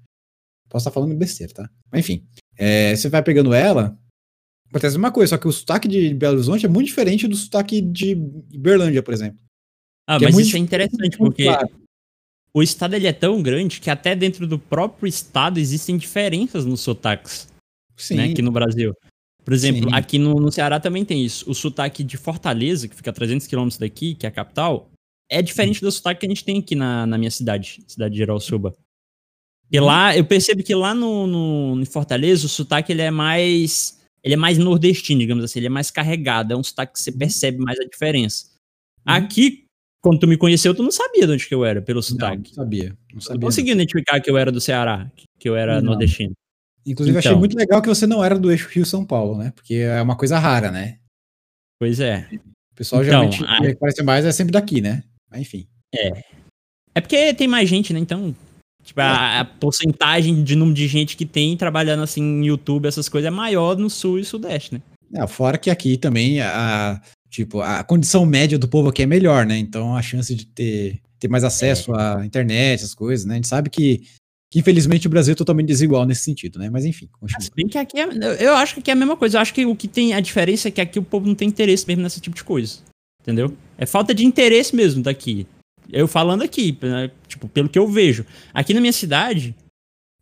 Posso 0.70 0.84
estar 0.84 0.92
falando 0.92 1.16
besteira, 1.16 1.54
tá? 1.54 1.70
Mas 1.92 2.00
enfim. 2.00 2.26
É, 2.58 2.96
você 2.96 3.10
vai 3.10 3.22
pegando 3.22 3.54
ela. 3.54 3.98
Acontece 4.70 4.96
a 4.96 5.00
mesma 5.00 5.12
coisa, 5.12 5.32
só 5.32 5.38
que 5.38 5.48
o 5.48 5.52
sotaque 5.52 5.88
de 5.88 6.14
Belo 6.14 6.36
Horizonte 6.36 6.66
é 6.66 6.70
muito 6.70 6.88
diferente 6.88 7.28
do 7.28 7.36
sotaque 7.36 7.82
de 7.82 8.16
Berlândia, 8.16 9.04
por 9.04 9.14
exemplo. 9.14 9.40
Ah, 10.08 10.18
é 10.18 10.20
mas 10.22 10.38
é 10.38 10.42
isso 10.42 10.56
é 10.56 10.60
interessante, 10.60 11.18
porque 11.18 11.44
claro. 11.44 11.85
O 12.56 12.64
estado 12.64 12.96
ele 12.96 13.06
é 13.06 13.12
tão 13.12 13.44
grande 13.44 13.82
que 13.82 13.90
até 13.90 14.16
dentro 14.16 14.48
do 14.48 14.58
próprio 14.58 15.10
estado 15.10 15.60
existem 15.60 15.98
diferenças 15.98 16.66
nos 16.66 16.80
sotaques. 16.80 17.50
Sim. 17.98 18.16
Né, 18.16 18.26
aqui 18.32 18.42
no 18.42 18.50
Brasil. 18.50 18.94
Por 19.44 19.54
exemplo, 19.54 19.90
Sim. 19.90 19.96
aqui 19.96 20.18
no, 20.18 20.36
no, 20.36 20.50
Ceará 20.50 20.80
também 20.80 21.04
tem 21.04 21.24
isso. 21.24 21.52
O 21.52 21.54
sotaque 21.54 22.02
de 22.02 22.16
Fortaleza, 22.16 22.88
que 22.88 22.96
fica 22.96 23.10
a 23.10 23.14
300 23.14 23.46
quilômetros 23.46 23.78
daqui, 23.78 24.16
que 24.16 24.26
é 24.26 24.30
a 24.30 24.32
capital, 24.32 24.90
é 25.30 25.42
diferente 25.42 25.82
do 25.82 25.92
sotaque 25.92 26.22
que 26.22 26.28
a 26.28 26.30
gente 26.30 26.46
tem 26.46 26.60
aqui 26.60 26.76
na, 26.76 27.06
na 27.06 27.18
minha 27.18 27.30
cidade, 27.30 27.84
cidade 27.86 28.14
de 28.14 28.20
Geralsuba. 28.20 28.74
E 29.70 29.78
lá, 29.78 30.16
eu 30.16 30.24
percebo 30.24 30.64
que 30.64 30.74
lá 30.74 30.94
no, 30.94 31.28
no, 31.28 31.82
em 31.82 31.86
Fortaleza, 31.86 32.46
o 32.46 32.50
sotaque 32.50 32.94
ele 32.94 33.02
é 33.02 33.12
mais. 33.12 34.00
Ele 34.24 34.34
é 34.34 34.38
mais 34.38 34.58
nordestino, 34.58 35.20
digamos 35.20 35.44
assim, 35.44 35.60
ele 35.60 35.68
é 35.68 35.70
mais 35.70 35.92
carregado. 35.92 36.54
É 36.54 36.58
um 36.58 36.64
sotaque 36.64 36.94
que 36.94 37.02
você 37.02 37.12
percebe 37.12 37.58
mais 37.58 37.78
a 37.80 37.84
diferença. 37.84 38.46
Uhum. 39.06 39.14
Aqui, 39.14 39.65
quando 40.06 40.20
tu 40.20 40.28
me 40.28 40.38
conheceu, 40.38 40.76
tu 40.76 40.84
não 40.84 40.92
sabia 40.92 41.26
de 41.26 41.34
onde 41.34 41.48
que 41.48 41.56
eu 41.56 41.66
era 41.66 41.82
pelo 41.82 42.00
sotaque. 42.00 42.50
Não, 42.50 42.54
sabia. 42.54 42.96
Não 43.12 43.20
sabia. 43.20 43.42
conseguiu 43.42 43.74
identificar 43.74 44.22
que 44.22 44.30
eu 44.30 44.38
era 44.38 44.52
do 44.52 44.62
Ceará, 44.62 45.10
que 45.40 45.50
eu 45.50 45.56
era 45.56 45.82
não. 45.82 45.90
nordestino. 45.90 46.32
Inclusive, 46.86 47.18
então, 47.18 47.32
achei 47.32 47.40
muito 47.40 47.58
legal 47.58 47.82
que 47.82 47.88
você 47.88 48.06
não 48.06 48.24
era 48.24 48.38
do 48.38 48.52
eixo 48.52 48.70
Rio-São 48.70 49.04
Paulo, 49.04 49.36
né? 49.36 49.52
Porque 49.56 49.74
é 49.74 50.00
uma 50.00 50.16
coisa 50.16 50.38
rara, 50.38 50.70
né? 50.70 51.00
Pois 51.80 52.00
é. 52.00 52.30
O 52.32 52.76
pessoal 52.76 53.02
então, 53.04 53.32
geralmente 53.32 53.72
a... 53.72 53.76
parece 53.80 54.04
mais 54.04 54.26
é 54.26 54.32
sempre 54.32 54.52
daqui, 54.52 54.80
né? 54.80 55.04
Mas 55.28 55.42
enfim. 55.42 55.66
É. 55.92 56.12
É 56.94 57.02
porque 57.02 57.34
tem 57.34 57.48
mais 57.48 57.68
gente, 57.68 57.92
né? 57.92 57.98
Então, 57.98 58.36
tipo, 58.84 59.02
a, 59.02 59.40
a, 59.40 59.46
porcentagem 59.46 60.44
de 60.44 60.56
número 60.56 60.76
de 60.76 60.88
gente 60.88 61.18
que 61.18 61.26
tem 61.26 61.58
trabalhando 61.58 62.04
assim 62.04 62.22
em 62.22 62.46
YouTube, 62.46 62.88
essas 62.88 63.10
coisas, 63.10 63.28
é 63.28 63.32
maior 63.32 63.76
no 63.76 63.90
sul 63.90 64.20
e 64.20 64.24
sudeste, 64.24 64.76
né? 64.76 64.82
É, 65.16 65.26
fora 65.26 65.58
que 65.58 65.72
aqui 65.72 65.98
também 65.98 66.42
a, 66.42 67.02
tipo, 67.36 67.60
a 67.60 67.84
condição 67.84 68.26
média 68.26 68.58
do 68.58 68.68
povo 68.68 68.90
aqui 68.90 69.04
é 69.04 69.06
melhor, 69.06 69.46
né? 69.46 69.58
Então 69.58 69.96
a 69.96 70.02
chance 70.02 70.34
de 70.34 70.46
ter, 70.46 71.02
ter 71.20 71.28
mais 71.28 71.44
acesso 71.44 71.94
é. 71.94 72.02
à 72.02 72.26
internet, 72.26 72.80
essas 72.80 72.96
coisas, 72.96 73.26
né? 73.26 73.34
A 73.34 73.38
gente 73.38 73.48
sabe 73.48 73.70
que 73.70 74.04
que 74.52 74.60
infelizmente 74.60 75.08
o 75.08 75.10
Brasil 75.10 75.34
é 75.34 75.36
totalmente 75.36 75.68
desigual 75.68 76.06
nesse 76.06 76.22
sentido, 76.22 76.60
né? 76.60 76.70
Mas 76.70 76.86
enfim, 76.86 77.10
continua. 77.20 77.50
Bem 77.56 77.68
que 77.68 77.78
aqui 77.78 78.00
é, 78.00 78.08
eu 78.40 78.56
acho 78.56 78.76
que 78.76 78.80
aqui 78.80 78.90
é 78.90 78.94
a 78.94 78.96
mesma 78.96 79.18
coisa. 79.18 79.38
Eu 79.38 79.42
acho 79.42 79.54
que 79.54 79.66
o 79.66 79.76
que 79.76 79.88
tem 79.88 80.14
a 80.14 80.20
diferença 80.22 80.70
é 80.70 80.72
que 80.72 80.80
aqui 80.80 80.98
o 80.98 81.04
povo 81.04 81.28
não 81.28 81.36
tem 81.36 81.50
interesse 81.50 81.86
mesmo 81.86 82.04
nesse 82.04 82.22
tipo 82.22 82.36
de 82.36 82.44
coisa. 82.44 82.78
Entendeu? 83.22 83.54
É 83.78 83.86
falta 83.86 84.14
de 84.14 84.24
interesse 84.24 84.74
mesmo 84.74 85.04
daqui. 85.04 85.46
Eu 85.92 86.08
falando 86.08 86.42
aqui, 86.44 86.78
né? 86.82 87.12
tipo, 87.28 87.50
pelo 87.50 87.68
que 87.68 87.78
eu 87.78 87.88
vejo. 87.88 88.26
Aqui 88.54 88.74
na 88.74 88.80
minha 88.80 88.94
cidade, 88.94 89.54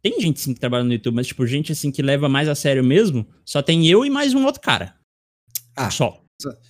tem 0.01 0.19
gente 0.19 0.39
sim 0.39 0.53
que 0.53 0.59
trabalha 0.59 0.83
no 0.83 0.93
YouTube, 0.93 1.15
mas 1.15 1.27
tipo, 1.27 1.45
gente 1.45 1.71
assim 1.71 1.91
que 1.91 2.01
leva 2.01 2.27
mais 2.27 2.49
a 2.49 2.55
sério 2.55 2.83
mesmo, 2.83 3.27
só 3.45 3.61
tem 3.61 3.87
eu 3.87 4.03
e 4.03 4.09
mais 4.09 4.33
um 4.33 4.45
outro 4.45 4.61
cara. 4.61 4.95
Ah, 5.75 5.91
só. 5.91 6.22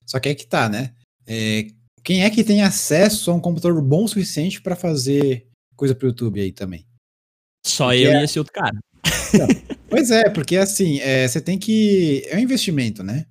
Só, 0.05 0.19
que 0.19 0.29
é 0.29 0.35
que 0.35 0.45
tá, 0.45 0.69
né? 0.69 0.93
É, 1.25 1.67
quem 2.03 2.23
é 2.23 2.29
que 2.29 2.43
tem 2.43 2.61
acesso 2.61 3.31
a 3.31 3.33
um 3.33 3.39
computador 3.39 3.81
bom 3.81 4.03
o 4.03 4.07
suficiente 4.07 4.61
para 4.61 4.75
fazer 4.75 5.47
coisa 5.75 5.95
pro 5.95 6.07
YouTube 6.07 6.39
aí 6.39 6.51
também? 6.51 6.85
Só 7.65 7.87
porque 7.87 8.01
eu 8.01 8.11
é... 8.11 8.21
e 8.21 8.23
esse 8.23 8.37
outro 8.37 8.53
cara. 8.53 8.77
Não, 9.33 9.47
pois 9.89 10.11
é, 10.11 10.29
porque 10.29 10.57
assim, 10.57 10.99
é, 10.99 11.27
você 11.27 11.41
tem 11.41 11.57
que. 11.57 12.23
É 12.27 12.35
um 12.35 12.39
investimento, 12.39 13.03
né? 13.03 13.25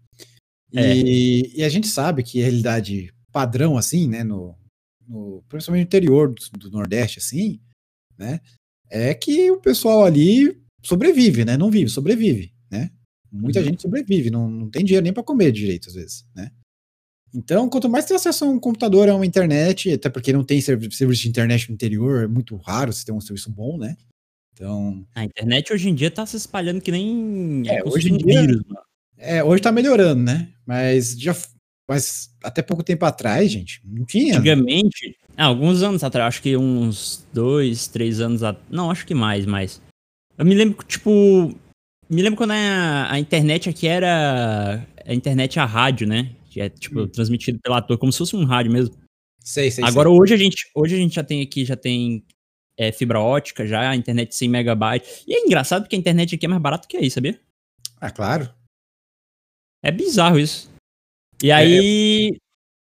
E, 0.73 0.79
é. 0.79 1.59
e, 1.59 1.65
a 1.65 1.69
gente 1.69 1.87
sabe 1.87 2.23
que 2.23 2.41
a 2.41 2.45
realidade 2.45 3.13
padrão, 3.31 3.77
assim, 3.77 4.09
né, 4.09 4.25
no, 4.25 4.57
no 5.07 5.43
principalmente 5.49 5.83
no 5.83 5.87
interior 5.87 6.35
do, 6.35 6.59
do, 6.59 6.71
Nordeste, 6.71 7.19
assim, 7.19 7.61
né, 8.17 8.41
é 8.89 9.13
que 9.13 9.51
o 9.51 9.61
pessoal 9.61 10.03
ali 10.05 10.63
sobrevive, 10.83 11.45
né? 11.45 11.59
Não 11.59 11.71
vive, 11.71 11.91
sobrevive, 11.91 12.55
né? 12.71 12.91
Muita 13.33 13.61
uhum. 13.61 13.65
gente 13.65 13.83
sobrevive, 13.83 14.31
não, 14.31 14.51
não 14.51 14.69
tem 14.69 14.85
dinheiro 14.85 15.05
nem 15.05 15.13
para 15.13 15.23
comer 15.23 15.51
direito, 15.53 15.89
às 15.89 15.95
vezes, 15.95 16.27
né? 16.35 16.51
Então, 17.35 17.69
quanto 17.69 17.89
mais 17.89 18.05
tem 18.05 18.15
acesso 18.15 18.45
a 18.45 18.49
um 18.49 18.59
computador, 18.59 19.09
a 19.09 19.15
uma 19.15 19.25
internet, 19.25 19.91
até 19.91 20.11
porque 20.11 20.33
não 20.33 20.45
tem 20.45 20.61
serviço 20.61 21.23
de 21.23 21.29
internet 21.29 21.69
no 21.69 21.75
interior, 21.75 22.25
é 22.25 22.27
muito 22.27 22.57
raro 22.57 22.93
você 22.93 23.07
ter 23.07 23.13
um 23.13 23.21
serviço 23.21 23.51
bom, 23.51 23.79
né? 23.79 23.97
Então. 24.53 25.07
A 25.15 25.25
internet 25.25 25.73
hoje 25.73 25.89
em 25.89 25.95
dia 25.95 26.11
tá 26.11 26.27
se 26.27 26.37
espalhando 26.37 26.83
que 26.83 26.93
nem. 26.93 27.63
É, 27.67 27.83
hoje 27.85 28.13
em 28.13 28.19
dia. 28.19 28.43
Vírus, 28.43 28.63
é, 29.17 29.43
hoje 29.43 29.63
tá 29.63 29.73
melhorando, 29.73 30.23
né? 30.23 30.49
Mas 30.67 31.19
já. 31.19 31.35
Mas 31.89 32.31
até 32.45 32.63
pouco 32.63 32.83
tempo 32.83 33.05
atrás, 33.05 33.51
gente, 33.51 33.81
não 33.85 34.05
tinha. 34.05 34.39
Antigamente, 34.39 35.17
ah, 35.37 35.47
alguns 35.47 35.83
anos 35.83 36.05
atrás, 36.05 36.29
acho 36.29 36.43
que 36.43 36.57
uns 36.57 37.27
dois, 37.33 37.89
três 37.89 38.21
anos 38.21 38.43
atrás. 38.43 38.67
Não, 38.71 38.91
acho 38.91 39.07
que 39.07 39.15
mais, 39.15 39.47
mais. 39.47 39.81
Eu 40.37 40.45
me 40.45 40.55
lembro, 40.55 40.85
tipo. 40.85 41.55
Me 42.13 42.21
lembro 42.21 42.37
quando 42.37 42.51
a, 42.51 43.11
a 43.11 43.19
internet 43.19 43.71
aqui 43.71 43.89
era. 43.89 44.87
A 45.07 45.15
internet 45.15 45.59
a 45.59 45.65
rádio, 45.65 46.07
né? 46.07 46.37
Que 46.51 46.61
é, 46.61 46.69
tipo, 46.69 47.01
hum. 47.01 47.09
transmitido 47.09 47.59
pela 47.59 47.79
ator, 47.79 47.97
como 47.97 48.13
se 48.13 48.19
fosse 48.19 48.37
um 48.37 48.45
rádio 48.45 48.71
mesmo. 48.71 48.95
Sei, 49.41 49.71
sei, 49.71 49.83
Agora, 49.83 50.11
sei. 50.11 50.19
hoje 50.19 50.35
a 50.35 50.37
gente 50.37 50.71
hoje 50.75 50.95
a 50.95 50.99
gente 50.99 51.15
já 51.15 51.25
tem 51.25 51.41
aqui, 51.41 51.65
já 51.65 51.75
tem 51.75 52.23
é, 52.77 52.93
fibra 52.93 53.19
ótica 53.19 53.67
já, 53.67 53.97
internet 53.97 54.35
100 54.35 54.49
megabytes. 54.51 55.25
E 55.27 55.35
é 55.35 55.41
engraçado 55.41 55.85
porque 55.85 55.97
a 55.97 55.99
internet 55.99 56.35
aqui 56.35 56.45
é 56.45 56.49
mais 56.51 56.61
barato 56.61 56.87
que 56.87 56.99
aí, 56.99 57.11
sabia? 57.11 57.41
Ah, 57.99 58.11
claro. 58.11 58.53
É 59.83 59.91
bizarro 59.91 60.39
isso. 60.39 60.71
E 61.43 61.51
é, 61.51 61.55
aí. 61.55 62.39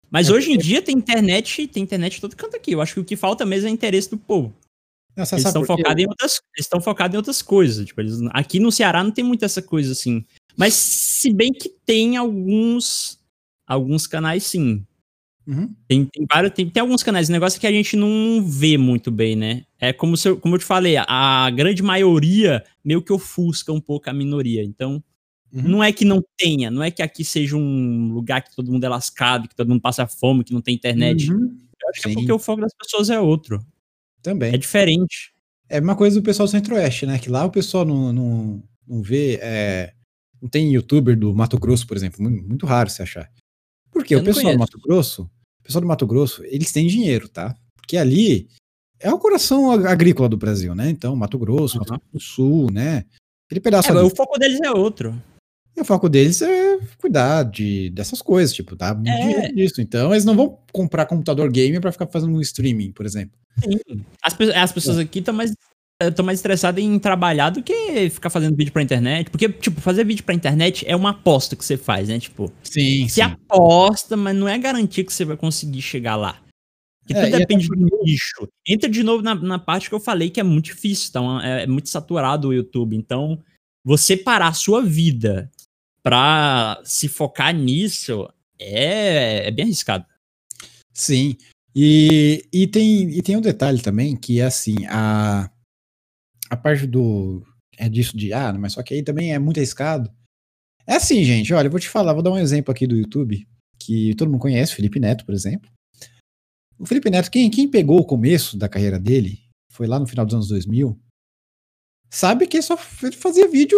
Mas 0.10 0.30
é, 0.30 0.34
hoje 0.34 0.52
em 0.52 0.58
dia 0.58 0.82
tem 0.82 0.98
internet, 0.98 1.68
tem 1.68 1.84
internet 1.84 2.20
todo 2.20 2.36
canto 2.36 2.58
aqui. 2.58 2.72
Eu 2.72 2.82
acho 2.82 2.96
que 2.96 3.00
o 3.00 3.06
que 3.06 3.16
falta 3.16 3.46
mesmo 3.46 3.70
é 3.70 3.72
interesse 3.72 4.10
do 4.10 4.18
povo. 4.18 4.52
Não, 5.16 5.24
eles 5.24 5.46
estão 5.46 5.66
focados 5.66 6.04
em 6.04 6.08
outras, 6.08 6.42
estão 6.58 6.82
focados 6.82 7.14
em 7.14 7.18
outras 7.18 7.42
coisas. 7.42 7.86
Tipo, 7.86 8.02
eles, 8.02 8.20
aqui 8.32 8.60
no 8.60 8.72
Ceará 8.72 9.04
não 9.04 9.12
tem 9.12 9.24
muito 9.24 9.44
essa 9.44 9.62
coisa 9.62 9.92
assim. 9.92 10.24
Mas 10.56 10.74
se 10.74 11.34
bem 11.34 11.52
que 11.52 11.70
tem 11.86 12.18
alguns 12.18 13.20
alguns 13.70 14.08
canais 14.08 14.44
sim. 14.44 14.84
Uhum. 15.46 15.74
Tem, 15.88 16.06
tem, 16.06 16.26
vários, 16.32 16.54
tem, 16.54 16.70
tem, 16.70 16.82
alguns 16.82 17.04
canais, 17.04 17.30
o 17.30 17.32
negócio 17.32 17.58
é 17.58 17.60
que 17.60 17.68
a 17.68 17.72
gente 17.72 17.96
não 17.96 18.44
vê 18.44 18.78
muito 18.78 19.10
bem, 19.12 19.36
né? 19.36 19.64
É 19.80 19.94
como, 19.94 20.18
se 20.18 20.28
eu, 20.28 20.38
como 20.38 20.56
eu 20.56 20.60
te 20.60 20.66
falei, 20.66 20.96
a 20.98 21.50
grande 21.52 21.82
maioria 21.82 22.64
meio 22.84 23.02
que 23.02 23.14
ofusca 23.14 23.72
um 23.72 23.80
pouco 23.80 24.10
a 24.10 24.14
minoria. 24.14 24.64
Então, 24.64 25.04
uhum. 25.54 25.62
não 25.64 25.84
é 25.84 25.92
que 25.92 26.06
não 26.06 26.24
tenha, 26.38 26.70
não 26.70 26.84
é 26.84 26.92
que 26.92 27.02
aqui 27.02 27.24
seja 27.24 27.56
um 27.56 28.12
lugar 28.12 28.44
que 28.44 28.56
todo 28.56 28.72
mundo 28.72 28.84
é 28.84 28.90
lascado, 28.90 29.48
que 29.48 29.56
todo 29.56 29.70
mundo 29.70 29.82
passa 29.82 30.06
fome, 30.06 30.44
que 30.44 30.54
não 30.54 30.62
tem 30.62 30.76
internet. 30.76 31.32
Uhum. 31.32 31.58
Eu 31.82 31.90
acho 31.90 32.02
Sim. 32.02 32.10
que 32.10 32.10
é 32.10 32.14
porque 32.14 32.32
o 32.32 32.40
foco 32.40 32.62
das 32.62 32.74
pessoas 32.74 33.10
é 33.10 33.20
outro. 33.20 33.64
Também. 34.22 34.54
É 34.54 34.58
diferente. 34.58 35.34
É 35.68 35.80
uma 35.80 35.96
coisa 35.96 36.20
do 36.20 36.24
pessoal 36.24 36.48
do 36.48 36.52
Centro-Oeste, 36.52 37.06
né? 37.06 37.20
Que 37.20 37.30
lá 37.30 37.46
o 37.46 37.52
pessoal 37.52 37.86
não, 37.86 38.12
não, 38.12 38.64
não 38.88 39.02
vê. 39.02 39.40
É... 39.42 39.94
Não 40.42 40.50
tem 40.50 40.72
youtuber 40.74 41.18
do 41.18 41.36
Mato 41.36 41.60
Grosso, 41.60 41.86
por 41.86 41.98
exemplo. 41.98 42.22
Muito, 42.22 42.48
muito 42.48 42.66
raro 42.66 42.90
você 42.90 43.04
achar. 43.04 43.30
Porque 43.92 44.16
eu 44.16 44.20
o 44.20 44.24
pessoal 44.24 44.46
conheço. 44.46 44.58
do 44.58 44.60
Mato 44.60 44.80
Grosso 44.80 45.30
pessoal 45.70 45.82
do 45.82 45.88
Mato 45.88 46.08
Grosso, 46.08 46.44
eles 46.46 46.72
têm 46.72 46.88
dinheiro, 46.88 47.30
tá? 47.30 47.56
Porque 47.76 47.96
ali 47.96 48.50
é 49.00 49.14
o 49.14 49.20
coração 49.20 49.72
agrícola 49.72 50.28
do 50.28 50.36
Brasil, 50.36 50.74
né? 50.74 50.90
Então, 50.90 51.16
Mato 51.16 51.38
Grosso, 51.38 51.78
uhum. 51.78 51.86
Mato 51.88 51.90
Grosso 51.90 52.12
do 52.12 52.20
Sul, 52.20 52.72
né? 52.72 53.06
Aquele 53.46 53.62
pedaço 53.62 53.90
é, 53.90 54.02
O 54.02 54.10
foco 54.10 54.38
deles 54.40 54.60
é 54.62 54.72
outro. 54.72 55.22
E 55.76 55.82
o 55.82 55.86
foco 55.86 56.10
deles 56.10 56.42
é 56.42 56.80
cuidar 56.98 57.44
de, 57.44 57.90
dessas 57.92 58.22
coisas, 58.22 58.54
tipo, 58.54 58.76
tá 58.76 58.94
muito 58.94 59.10
é. 59.10 59.20
dinheiro 59.20 59.56
disso. 59.56 59.82
Então, 59.82 60.12
eles 60.12 60.26
não 60.26 60.36
vão 60.36 60.60
comprar 60.72 61.06
computador 61.06 61.52
gamer 61.52 61.80
para 61.80 61.92
ficar 61.92 62.08
fazendo 62.08 62.34
um 62.34 62.42
streaming, 62.42 62.92
por 62.92 63.06
exemplo. 63.06 63.38
Sim. 63.64 64.04
As, 64.22 64.36
as 64.56 64.72
pessoas 64.72 64.98
é. 64.98 65.02
aqui 65.02 65.20
estão 65.20 65.34
mais 65.34 65.54
estão 66.02 66.26
mais 66.26 66.40
estressadas 66.40 66.82
em 66.82 66.98
trabalhar 66.98 67.50
do 67.50 67.62
que 67.62 68.10
ficar 68.10 68.30
fazendo 68.30 68.56
vídeo 68.56 68.72
pra 68.72 68.82
internet. 68.82 69.30
Porque, 69.30 69.50
tipo, 69.50 69.82
fazer 69.82 70.06
vídeo 70.06 70.24
pra 70.24 70.34
internet 70.34 70.86
é 70.88 70.96
uma 70.96 71.10
aposta 71.10 71.56
que 71.56 71.66
você 71.66 71.76
faz, 71.76 72.08
né? 72.08 72.20
Tipo, 72.20 72.52
sim, 72.64 73.08
você 73.08 73.16
sim. 73.16 73.22
aposta, 73.22 74.16
mas 74.16 74.36
não 74.36 74.48
é 74.48 74.58
garantia 74.58 75.04
que 75.04 75.12
você 75.12 75.26
vai 75.26 75.36
conseguir 75.36 75.82
chegar 75.82 76.16
lá. 76.16 76.42
Porque 77.02 77.20
é, 77.20 77.26
tudo 77.26 77.40
depende 77.40 77.68
do 77.68 78.04
nicho. 78.04 78.48
Entra 78.68 78.90
de 78.90 79.04
novo 79.04 79.24
na, 79.24 79.36
na, 79.36 79.60
parte 79.60 79.90
que 79.90 79.96
eu 79.96 80.00
falei 80.00 80.30
que 80.30 80.40
é 80.40 80.44
muito 80.44 80.66
difícil, 80.66 81.08
então 81.10 81.42
é, 81.42 81.64
é 81.64 81.68
muito 81.68 81.90
saturado 81.90 82.48
o 82.48 82.54
YouTube. 82.54 82.96
Então, 82.96 83.42
você 83.84 84.16
parar 84.16 84.50
a 84.50 84.54
sua 84.54 84.82
vida 84.82 85.50
pra 86.04 86.82
se 86.84 87.08
focar 87.08 87.54
nisso 87.54 88.28
é, 88.60 89.48
é 89.48 89.52
bem 89.52 89.66
arriscado. 89.66 90.06
Sim. 90.94 91.38
E, 91.76 92.46
e, 92.52 92.68
tem, 92.68 93.10
e 93.10 93.22
tem 93.22 93.38
um 93.38 93.42
detalhe 93.42 93.82
também 93.82 94.16
que 94.16 94.40
é 94.40 94.46
assim, 94.46 94.86
a, 94.88 95.50
a 96.50 96.58
parte 96.58 96.86
do. 96.86 97.44
É 97.78 97.88
disso 97.88 98.18
de, 98.18 98.34
ah, 98.34 98.52
mas 98.54 98.74
só 98.74 98.84
que 98.84 98.94
aí 98.94 99.04
também 99.04 99.34
é 99.34 99.40
muito 99.40 99.58
arriscado. 99.58 100.12
É 100.86 100.96
assim, 100.96 101.24
gente, 101.24 101.54
olha, 101.54 101.68
eu 101.68 101.72
vou 101.72 101.80
te 101.80 101.88
falar, 101.88 102.14
vou 102.14 102.24
dar 102.24 102.32
um 102.32 102.38
exemplo 102.38 102.72
aqui 102.72 102.86
do 102.86 102.98
YouTube, 102.98 103.48
que 103.78 104.14
todo 104.16 104.30
mundo 104.30 104.42
conhece, 104.42 104.76
Felipe 104.76 105.00
Neto, 105.00 105.26
por 105.26 105.34
exemplo. 105.34 105.72
O 106.78 106.86
Felipe 106.86 107.10
Neto, 107.10 107.30
quem, 107.30 107.50
quem 107.50 107.70
pegou 107.70 108.00
o 108.00 108.06
começo 108.06 108.58
da 108.58 108.68
carreira 108.68 109.00
dele, 109.00 109.40
foi 109.72 109.88
lá 109.88 110.00
no 110.00 110.08
final 110.08 110.26
dos 110.26 110.34
anos 110.34 110.48
2000, 110.50 111.00
sabe 112.10 112.48
que 112.48 112.58
ele 112.58 112.64
só 112.64 112.76
fazia 112.76 113.48
vídeo 113.48 113.78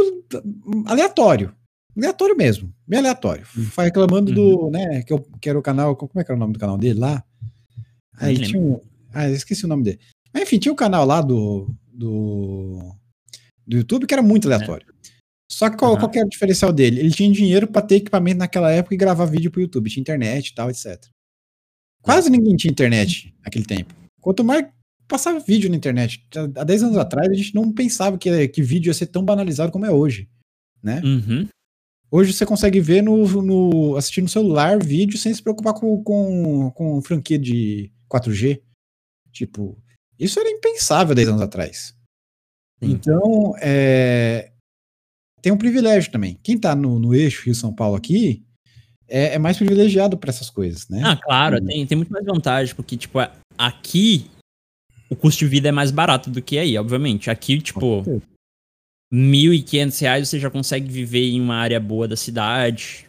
aleatório. 0.87 1.55
Aleatório 1.95 2.35
mesmo, 2.35 2.73
bem 2.87 2.99
aleatório. 2.99 3.45
Hum. 3.57 3.63
Foi 3.63 3.85
reclamando 3.85 4.31
uhum. 4.31 4.35
do, 4.35 4.71
né, 4.71 5.03
que, 5.03 5.11
eu, 5.11 5.19
que 5.41 5.49
era 5.49 5.59
o 5.59 5.61
canal, 5.61 5.95
como 5.95 6.11
é 6.15 6.23
que 6.23 6.31
era 6.31 6.37
o 6.37 6.39
nome 6.39 6.53
do 6.53 6.59
canal 6.59 6.77
dele 6.77 6.99
lá? 6.99 7.23
Aí 8.17 8.37
tinha 8.37 8.59
um, 8.61 8.79
ah, 9.13 9.29
esqueci 9.29 9.65
o 9.65 9.67
nome 9.67 9.83
dele. 9.83 9.99
Mas 10.33 10.43
enfim, 10.43 10.59
tinha 10.59 10.71
um 10.71 10.75
canal 10.75 11.05
lá 11.05 11.21
do, 11.21 11.73
do, 11.91 12.95
do 13.67 13.77
YouTube 13.77 14.05
que 14.05 14.13
era 14.13 14.21
muito 14.21 14.47
aleatório. 14.47 14.87
É. 14.89 15.11
Só 15.51 15.69
que 15.69 15.77
qual, 15.77 15.93
uhum. 15.93 15.99
qual 15.99 16.11
era 16.13 16.25
o 16.25 16.29
diferencial 16.29 16.71
dele? 16.71 16.99
Ele 16.99 17.11
tinha 17.11 17.31
dinheiro 17.31 17.67
para 17.67 17.81
ter 17.81 17.95
equipamento 17.95 18.39
naquela 18.39 18.71
época 18.71 18.95
e 18.95 18.97
gravar 18.97 19.25
vídeo 19.25 19.51
pro 19.51 19.61
YouTube, 19.61 19.89
tinha 19.89 20.01
internet 20.01 20.47
e 20.47 20.55
tal, 20.55 20.69
etc. 20.69 21.05
Quase 22.01 22.29
ninguém 22.29 22.55
tinha 22.55 22.71
internet 22.71 23.33
naquele 23.43 23.65
tempo. 23.65 23.93
Quanto 24.21 24.43
mais 24.43 24.65
passava 25.11 25.39
vídeo 25.41 25.69
na 25.69 25.75
internet. 25.75 26.25
Há 26.55 26.63
10 26.63 26.83
anos 26.83 26.97
atrás 26.97 27.29
a 27.29 27.33
gente 27.33 27.53
não 27.53 27.69
pensava 27.73 28.17
que, 28.17 28.47
que 28.47 28.63
vídeo 28.63 28.89
ia 28.89 28.93
ser 28.93 29.07
tão 29.07 29.25
banalizado 29.25 29.69
como 29.69 29.85
é 29.85 29.91
hoje, 29.91 30.29
né? 30.81 31.01
Uhum. 31.03 31.47
Hoje 32.11 32.33
você 32.33 32.45
consegue 32.45 32.81
ver 32.81 33.01
no, 33.01 33.25
no 33.41 33.95
assistir 33.95 34.21
no 34.21 34.27
celular 34.27 34.77
vídeo 34.83 35.17
sem 35.17 35.33
se 35.33 35.41
preocupar 35.41 35.73
com, 35.73 36.03
com, 36.03 36.69
com 36.71 37.01
franquia 37.01 37.39
de 37.39 37.89
4G. 38.11 38.61
Tipo, 39.31 39.81
isso 40.19 40.37
era 40.37 40.49
impensável 40.49 41.15
10 41.15 41.29
anos 41.29 41.41
atrás. 41.41 41.95
Então, 42.81 43.55
é, 43.61 44.51
tem 45.41 45.53
um 45.53 45.57
privilégio 45.57 46.11
também. 46.11 46.37
Quem 46.43 46.55
está 46.55 46.75
no, 46.75 46.99
no 46.99 47.15
eixo 47.15 47.45
Rio-São 47.45 47.73
Paulo 47.73 47.95
aqui 47.95 48.43
é, 49.07 49.35
é 49.35 49.39
mais 49.39 49.55
privilegiado 49.55 50.17
para 50.17 50.31
essas 50.31 50.49
coisas, 50.49 50.89
né? 50.89 51.01
Ah, 51.05 51.15
claro, 51.15 51.59
uhum. 51.59 51.65
tem, 51.65 51.85
tem 51.87 51.95
muito 51.95 52.11
mais 52.11 52.25
vantagem, 52.25 52.75
porque, 52.75 52.97
tipo, 52.97 53.19
aqui 53.57 54.29
o 55.09 55.15
custo 55.15 55.39
de 55.39 55.47
vida 55.47 55.69
é 55.69 55.71
mais 55.71 55.91
barato 55.91 56.29
do 56.29 56.41
que 56.41 56.57
aí, 56.57 56.77
obviamente. 56.77 57.29
Aqui, 57.29 57.61
tipo, 57.61 58.03
R$ 59.11 59.17
1.500 59.17 60.25
você 60.25 60.39
já 60.39 60.49
consegue 60.49 60.91
viver 60.91 61.29
em 61.29 61.41
uma 61.41 61.55
área 61.55 61.79
boa 61.79 62.07
da 62.07 62.15
cidade, 62.15 63.07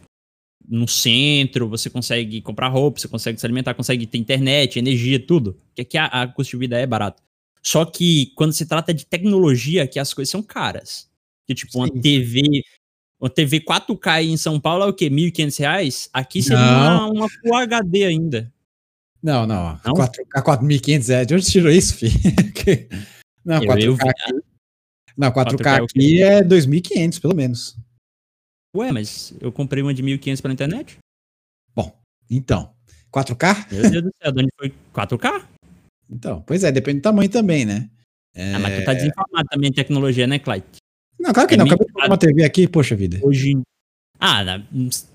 no 0.67 0.87
centro, 0.87 1.67
você 1.67 1.89
consegue 1.89 2.41
comprar 2.41 2.67
roupa, 2.67 2.99
você 2.99 3.07
consegue 3.07 3.39
se 3.39 3.45
alimentar, 3.45 3.73
consegue 3.73 4.05
ter 4.05 4.17
internet, 4.17 4.79
energia, 4.79 5.19
tudo. 5.19 5.57
Que 5.75 5.81
aqui 5.81 5.97
a, 5.97 6.05
a 6.05 6.27
custo 6.27 6.51
de 6.51 6.57
vida 6.57 6.77
é 6.77 6.85
barato. 6.85 7.21
Só 7.61 7.85
que 7.85 8.31
quando 8.35 8.53
se 8.53 8.65
trata 8.65 8.93
de 8.93 9.05
tecnologia, 9.05 9.87
que 9.87 9.99
as 9.99 10.13
coisas 10.13 10.31
são 10.31 10.41
caras. 10.41 11.09
Que 11.45 11.53
tipo, 11.53 11.77
uma 11.77 11.89
TV, 11.89 12.41
uma 13.19 13.29
TV 13.29 13.61
4K 13.61 14.23
em 14.23 14.37
São 14.37 14.59
Paulo 14.59 14.83
é 14.83 14.87
o 14.87 14.93
quê? 14.93 15.09
1.500 15.09 15.59
reais? 15.59 16.09
Aqui 16.13 16.41
seria 16.41 16.59
uma, 16.59 17.07
uma 17.07 17.29
Full 17.29 17.55
HD 17.55 18.05
ainda. 18.05 18.51
Não, 19.21 19.47
não. 19.47 19.79
não? 19.85 19.93
4K 19.93 20.43
4.500 20.43 21.07
reais. 21.07 21.27
De 21.27 21.35
onde 21.35 21.45
tirou 21.45 21.71
isso, 21.71 21.95
filho? 21.95 22.13
não, 23.45 23.61
4K 23.61 23.81
eu, 23.81 23.97
eu 23.97 24.43
não, 25.17 25.31
4K, 25.31 25.57
4K 25.57 25.83
aqui 25.83 26.21
é 26.21 26.43
2.500, 26.43 27.21
pelo 27.21 27.35
menos. 27.35 27.77
Ué, 28.75 28.91
mas 28.91 29.33
eu 29.39 29.51
comprei 29.51 29.83
uma 29.83 29.93
de 29.93 30.01
1.500 30.01 30.41
pela 30.41 30.53
internet? 30.53 30.97
Bom, 31.75 31.95
então. 32.29 32.73
4K? 33.11 33.71
Meu 33.71 33.91
Deus 33.91 34.03
do 34.03 34.11
céu, 34.21 34.31
de 34.31 34.41
onde 34.41 34.51
foi 34.57 34.73
4K? 34.93 35.45
Então, 36.09 36.41
pois 36.41 36.63
é, 36.63 36.71
depende 36.71 36.99
do 36.99 37.03
tamanho 37.03 37.29
também, 37.29 37.65
né? 37.65 37.89
É... 38.33 38.55
Ah, 38.55 38.59
mas 38.59 38.79
tu 38.79 38.85
tá 38.85 38.93
desinformado 38.93 39.47
também 39.49 39.69
em 39.69 39.73
tecnologia, 39.73 40.25
né, 40.25 40.39
Clyde? 40.39 40.65
Não, 41.19 41.31
claro 41.31 41.47
que 41.47 41.55
é 41.55 41.57
não. 41.57 41.65
Acabei 41.65 41.85
de 41.85 41.93
comprar 41.93 42.07
uma 42.07 42.17
TV 42.17 42.43
aqui, 42.43 42.67
poxa 42.67 42.95
vida. 42.95 43.19
Hoje. 43.21 43.61
Ah, 44.19 44.61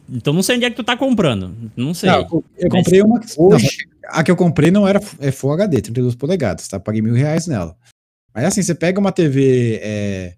então 0.08 0.32
não 0.32 0.42
sei 0.42 0.56
onde 0.56 0.64
é 0.66 0.70
que 0.70 0.76
tu 0.76 0.84
tá 0.84 0.96
comprando. 0.96 1.54
Não 1.76 1.92
sei. 1.92 2.10
Não, 2.10 2.44
eu 2.56 2.68
comprei 2.70 3.02
uma. 3.02 3.20
Hoje... 3.36 3.86
Não, 4.02 4.10
a 4.10 4.22
que 4.22 4.30
eu 4.30 4.36
comprei 4.36 4.70
não 4.70 4.86
era 4.86 5.00
é 5.18 5.30
Full 5.30 5.52
HD, 5.52 5.82
32 5.82 6.14
polegadas, 6.14 6.68
tá? 6.68 6.78
Paguei 6.78 7.02
mil 7.02 7.14
reais 7.14 7.46
nela. 7.46 7.76
Mas 8.38 8.44
assim, 8.44 8.62
você 8.62 8.72
pega 8.72 9.00
uma 9.00 9.10
TV 9.10 9.80
é, 9.82 10.36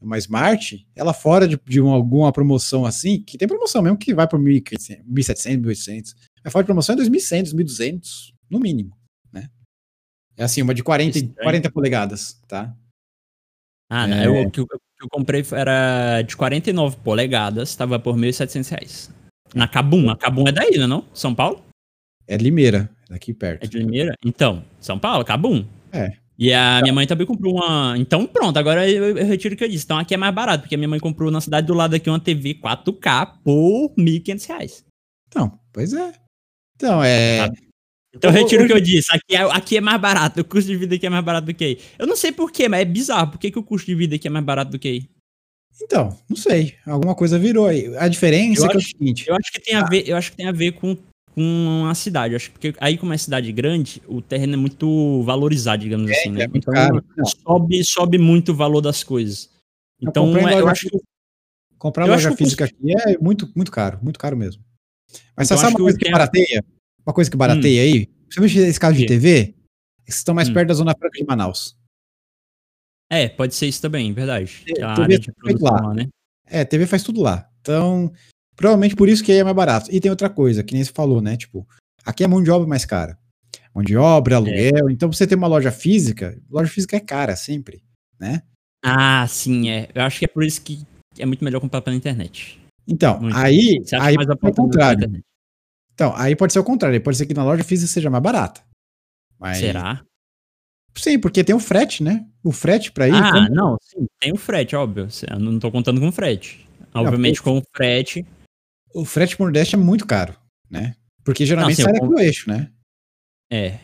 uma 0.00 0.16
Smart, 0.16 0.88
ela 0.96 1.12
fora 1.12 1.46
de, 1.46 1.60
de 1.66 1.82
uma, 1.82 1.92
alguma 1.92 2.32
promoção 2.32 2.86
assim, 2.86 3.22
que 3.22 3.36
tem 3.36 3.46
promoção 3.46 3.82
mesmo 3.82 3.98
que 3.98 4.14
vai 4.14 4.26
por 4.26 4.40
1.700, 4.40 5.02
1.800, 5.06 6.14
mas 6.42 6.50
fora 6.50 6.62
de 6.62 6.66
promoção 6.66 6.94
é 6.94 6.98
2.100, 6.98 7.52
2.200, 7.52 8.32
no 8.48 8.58
mínimo, 8.58 8.96
né? 9.30 9.50
É 10.34 10.44
assim, 10.44 10.62
uma 10.62 10.72
de 10.72 10.82
40, 10.82 11.34
40 11.42 11.70
polegadas, 11.70 12.40
tá? 12.48 12.74
Ah, 13.90 14.06
não, 14.06 14.16
é... 14.16 14.26
eu, 14.26 14.46
o 14.46 14.50
que 14.50 14.60
eu, 14.60 14.66
eu, 15.02 15.08
comprei 15.10 15.44
era 15.52 16.22
de 16.22 16.34
49 16.34 16.96
polegadas, 17.04 17.76
tava 17.76 17.98
por 17.98 18.16
1.700 18.16 18.70
reais. 18.70 19.10
Na 19.54 19.68
Cabum, 19.68 20.08
a 20.08 20.16
Cabum 20.16 20.48
é 20.48 20.52
daí, 20.52 20.78
não 20.78 20.84
é 20.84 20.86
não? 20.86 21.04
São 21.12 21.34
Paulo? 21.34 21.62
É 22.26 22.38
Limeira, 22.38 22.88
daqui 23.10 23.34
perto. 23.34 23.62
É 23.62 23.66
de 23.66 23.76
Limeira? 23.76 24.14
Então, 24.24 24.64
São 24.80 24.98
Paulo, 24.98 25.22
Cabum? 25.22 25.66
É. 25.92 26.21
E 26.42 26.52
a 26.52 26.80
minha 26.82 26.92
mãe 26.92 27.06
também 27.06 27.24
comprou 27.24 27.54
uma. 27.54 27.94
Então, 27.96 28.26
pronto, 28.26 28.56
agora 28.58 28.90
eu, 28.90 29.16
eu, 29.16 29.26
retiro 29.26 29.54
o 29.54 29.56
que 29.56 29.62
eu 29.62 29.68
disse. 29.68 29.84
Então 29.84 29.96
aqui 29.96 30.12
é 30.12 30.16
mais 30.16 30.34
barato, 30.34 30.62
porque 30.62 30.74
a 30.74 30.78
minha 30.78 30.88
mãe 30.88 30.98
comprou 30.98 31.30
na 31.30 31.40
cidade 31.40 31.68
do 31.68 31.72
lado 31.72 31.94
aqui 31.94 32.10
uma 32.10 32.18
TV 32.18 32.54
4K 32.54 33.34
por 33.44 33.92
R$ 33.96 34.04
1.500. 34.04 34.82
Então, 35.28 35.56
pois 35.72 35.92
é. 35.92 36.12
Então, 36.74 37.00
é. 37.00 37.46
Tá. 37.46 37.54
Então 38.12 38.30
eu 38.30 38.34
retiro 38.34 38.64
o 38.64 38.66
que 38.66 38.72
eu 38.72 38.80
disse. 38.80 39.06
Aqui 39.14 39.36
é, 39.36 39.42
aqui 39.42 39.76
é 39.76 39.80
mais 39.80 40.00
barato. 40.00 40.40
O 40.40 40.44
custo 40.44 40.68
de 40.68 40.76
vida 40.76 40.96
aqui 40.96 41.06
é 41.06 41.10
mais 41.10 41.24
barato 41.24 41.46
do 41.46 41.54
que 41.54 41.62
aí. 41.62 41.78
Eu 41.96 42.08
não 42.08 42.16
sei 42.16 42.32
porquê, 42.32 42.68
mas 42.68 42.80
é 42.80 42.84
bizarro. 42.86 43.30
Por 43.30 43.38
que, 43.38 43.48
que 43.48 43.58
o 43.60 43.62
custo 43.62 43.86
de 43.86 43.94
vida 43.94 44.16
aqui 44.16 44.26
é 44.26 44.30
mais 44.30 44.44
barato 44.44 44.72
do 44.72 44.80
que 44.80 44.88
aí? 44.88 45.08
Então, 45.80 46.18
não 46.28 46.36
sei. 46.36 46.74
Alguma 46.84 47.14
coisa 47.14 47.38
virou 47.38 47.68
aí. 47.68 47.96
A 47.96 48.08
diferença 48.08 48.62
eu 48.62 48.66
é, 48.66 48.68
acho, 48.68 48.76
é 48.76 48.80
o 48.80 48.82
seguinte. 48.82 49.28
Eu 49.28 49.36
acho 49.36 49.52
que 49.52 49.60
tem 49.60 49.76
a 49.76 49.82
ah. 49.82 49.88
ver, 49.88 50.08
eu 50.08 50.16
acho 50.16 50.32
que 50.32 50.36
tem 50.36 50.48
a 50.48 50.52
ver 50.52 50.72
com 50.72 50.96
com 51.34 51.86
a 51.88 51.94
cidade. 51.94 52.34
Acho 52.34 52.50
que 52.52 52.74
aí, 52.78 52.96
como 52.96 53.12
é 53.12 53.18
cidade 53.18 53.50
grande, 53.52 54.02
o 54.06 54.20
terreno 54.20 54.54
é 54.54 54.56
muito 54.56 55.22
valorizado, 55.22 55.82
digamos 55.82 56.10
é, 56.10 56.14
assim, 56.14 56.30
né? 56.30 56.44
É 56.44 56.50
então 56.52 56.72
caro. 56.72 57.04
sobe, 57.42 57.84
sobe 57.84 58.18
muito 58.18 58.52
o 58.52 58.54
valor 58.54 58.80
das 58.80 59.02
coisas. 59.02 59.50
Então, 60.00 60.36
eu, 60.36 60.48
é, 60.48 60.60
eu 60.60 60.68
acho 60.68 60.88
que. 60.88 60.98
Comprar 61.78 62.06
eu 62.06 62.12
loja 62.12 62.36
física 62.36 62.64
aqui 62.64 62.76
é 62.96 63.18
muito, 63.18 63.50
muito 63.56 63.72
caro, 63.72 63.98
muito 64.02 64.18
caro 64.18 64.36
mesmo. 64.36 64.62
Mas 65.36 65.48
então, 65.48 65.56
você 65.56 65.64
sabe 65.64 65.74
uma 65.74 65.80
coisa 65.80 65.98
que, 65.98 66.04
que 66.04 66.10
é... 66.10 66.12
barateia? 66.12 66.64
Uma 67.04 67.12
coisa 67.12 67.30
que 67.30 67.36
barateia 67.36 67.80
hum. 67.80 67.84
aí? 67.84 68.06
Principalmente 68.06 68.60
nesse 68.60 68.80
caso 68.80 68.96
de 68.96 69.06
TV, 69.06 69.54
vocês 70.04 70.18
estão 70.18 70.34
mais 70.34 70.48
hum. 70.48 70.54
perto 70.54 70.68
da 70.68 70.74
Zona 70.74 70.94
Franca 70.96 71.18
de 71.18 71.24
Manaus. 71.24 71.76
É, 73.10 73.28
pode 73.28 73.54
ser 73.54 73.66
isso 73.66 73.82
também, 73.82 74.12
verdade. 74.12 74.64
É, 74.68 74.94
TV 74.94 75.32
faz 75.42 75.60
lá. 75.60 75.70
lá, 75.72 75.94
né? 75.94 76.08
É, 76.46 76.64
TV 76.64 76.86
faz 76.86 77.02
tudo 77.02 77.20
lá. 77.20 77.48
Então, 77.60 78.12
Provavelmente 78.62 78.94
por 78.94 79.08
isso 79.08 79.24
que 79.24 79.32
aí 79.32 79.38
é 79.38 79.44
mais 79.44 79.56
barato. 79.56 79.90
E 79.90 79.98
tem 79.98 80.08
outra 80.08 80.30
coisa, 80.30 80.62
que 80.62 80.72
nem 80.72 80.84
você 80.84 80.92
falou, 80.92 81.20
né? 81.20 81.36
Tipo, 81.36 81.66
aqui 82.06 82.22
é 82.22 82.28
mão 82.28 82.40
de 82.40 82.48
obra 82.48 82.68
mais 82.68 82.84
cara. 82.84 83.18
Mão 83.74 83.82
de 83.82 83.96
obra, 83.96 84.36
aluguel. 84.36 84.88
É. 84.88 84.92
Então, 84.92 85.12
você 85.12 85.26
tem 85.26 85.36
uma 85.36 85.48
loja 85.48 85.72
física, 85.72 86.40
loja 86.48 86.70
física 86.70 86.96
é 86.96 87.00
cara 87.00 87.34
sempre, 87.34 87.82
né? 88.20 88.44
Ah, 88.80 89.26
sim, 89.26 89.68
é. 89.68 89.88
Eu 89.92 90.02
acho 90.02 90.20
que 90.20 90.26
é 90.26 90.28
por 90.28 90.44
isso 90.44 90.62
que 90.62 90.86
é 91.18 91.26
muito 91.26 91.42
melhor 91.42 91.58
comprar 91.58 91.82
pela 91.82 91.96
internet. 91.96 92.60
Então, 92.86 93.18
muito 93.18 93.36
aí, 93.36 93.82
aí 94.00 94.14
pode 94.14 94.26
ser 94.26 94.32
o 94.44 94.54
contrário. 94.54 95.24
Então, 95.92 96.14
aí 96.14 96.36
pode 96.36 96.52
ser 96.52 96.58
o 96.60 96.64
contrário. 96.64 97.02
Pode 97.02 97.16
ser 97.16 97.26
que 97.26 97.34
na 97.34 97.42
loja 97.42 97.64
física 97.64 97.92
seja 97.92 98.10
mais 98.10 98.22
barata. 98.22 98.60
Mas... 99.40 99.58
Será? 99.58 100.04
Sim, 100.94 101.18
porque 101.18 101.42
tem 101.42 101.54
o 101.54 101.58
frete, 101.58 102.04
né? 102.04 102.24
O 102.44 102.52
frete 102.52 102.92
para 102.92 103.08
ir. 103.08 103.14
Ah, 103.14 103.32
como... 103.32 103.48
não, 103.48 103.76
sim, 103.82 104.06
tem 104.20 104.32
o 104.32 104.36
frete, 104.36 104.76
óbvio. 104.76 105.08
Eu 105.28 105.40
não 105.40 105.58
tô 105.58 105.68
contando 105.72 106.00
com 106.00 106.12
frete. 106.12 106.64
Obviamente, 106.94 107.38
não, 107.38 107.44
com 107.44 107.58
o 107.58 107.62
frete 107.74 108.24
o 108.94 109.04
frete 109.04 109.36
pro 109.36 109.44
Nordeste 109.46 109.74
é 109.74 109.78
muito 109.78 110.06
caro, 110.06 110.36
né? 110.70 110.94
Porque 111.24 111.46
geralmente 111.46 111.78
não, 111.78 111.86
assim, 111.86 111.98
sai 111.98 112.00
daqui 112.00 112.14
do 112.14 112.20
eixo, 112.20 112.50
né? 112.50 112.70
É. 113.50 113.78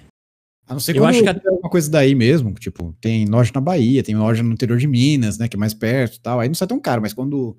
A 0.66 0.74
não 0.74 0.80
ser 0.80 0.96
eu 0.96 1.04
acho 1.06 1.22
que 1.22 1.28
alguma 1.28 1.50
alguma 1.50 1.70
coisa 1.70 1.90
daí 1.90 2.14
mesmo, 2.14 2.52
tipo, 2.54 2.94
tem 3.00 3.24
loja 3.26 3.50
na 3.54 3.60
Bahia, 3.60 4.02
tem 4.02 4.14
loja 4.14 4.42
no 4.42 4.52
interior 4.52 4.78
de 4.78 4.86
Minas, 4.86 5.38
né, 5.38 5.48
que 5.48 5.56
é 5.56 5.58
mais 5.58 5.72
perto 5.72 6.16
e 6.16 6.20
tal, 6.20 6.40
aí 6.40 6.48
não 6.48 6.54
sai 6.54 6.68
tão 6.68 6.78
caro, 6.78 7.00
mas 7.00 7.14
quando, 7.14 7.56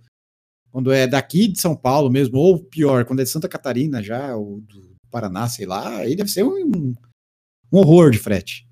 quando 0.71 0.91
é 0.91 1.07
daqui 1.07 1.47
de 1.47 1.59
São 1.59 1.75
Paulo 1.75 2.11
mesmo, 2.11 2.37
ou 2.37 2.59
pior, 2.59 3.05
quando 3.05 3.21
é 3.21 3.23
de 3.23 3.29
Santa 3.29 3.49
Catarina 3.49 4.03
já, 4.03 4.35
ou 4.35 4.61
do 4.61 4.95
Paraná, 5.09 5.47
sei 5.47 5.65
lá, 5.65 5.97
aí 5.97 6.15
deve 6.15 6.29
ser 6.29 6.43
um, 6.43 6.93
um 7.71 7.77
horror 7.77 8.11
de 8.11 8.19
frete. 8.19 8.67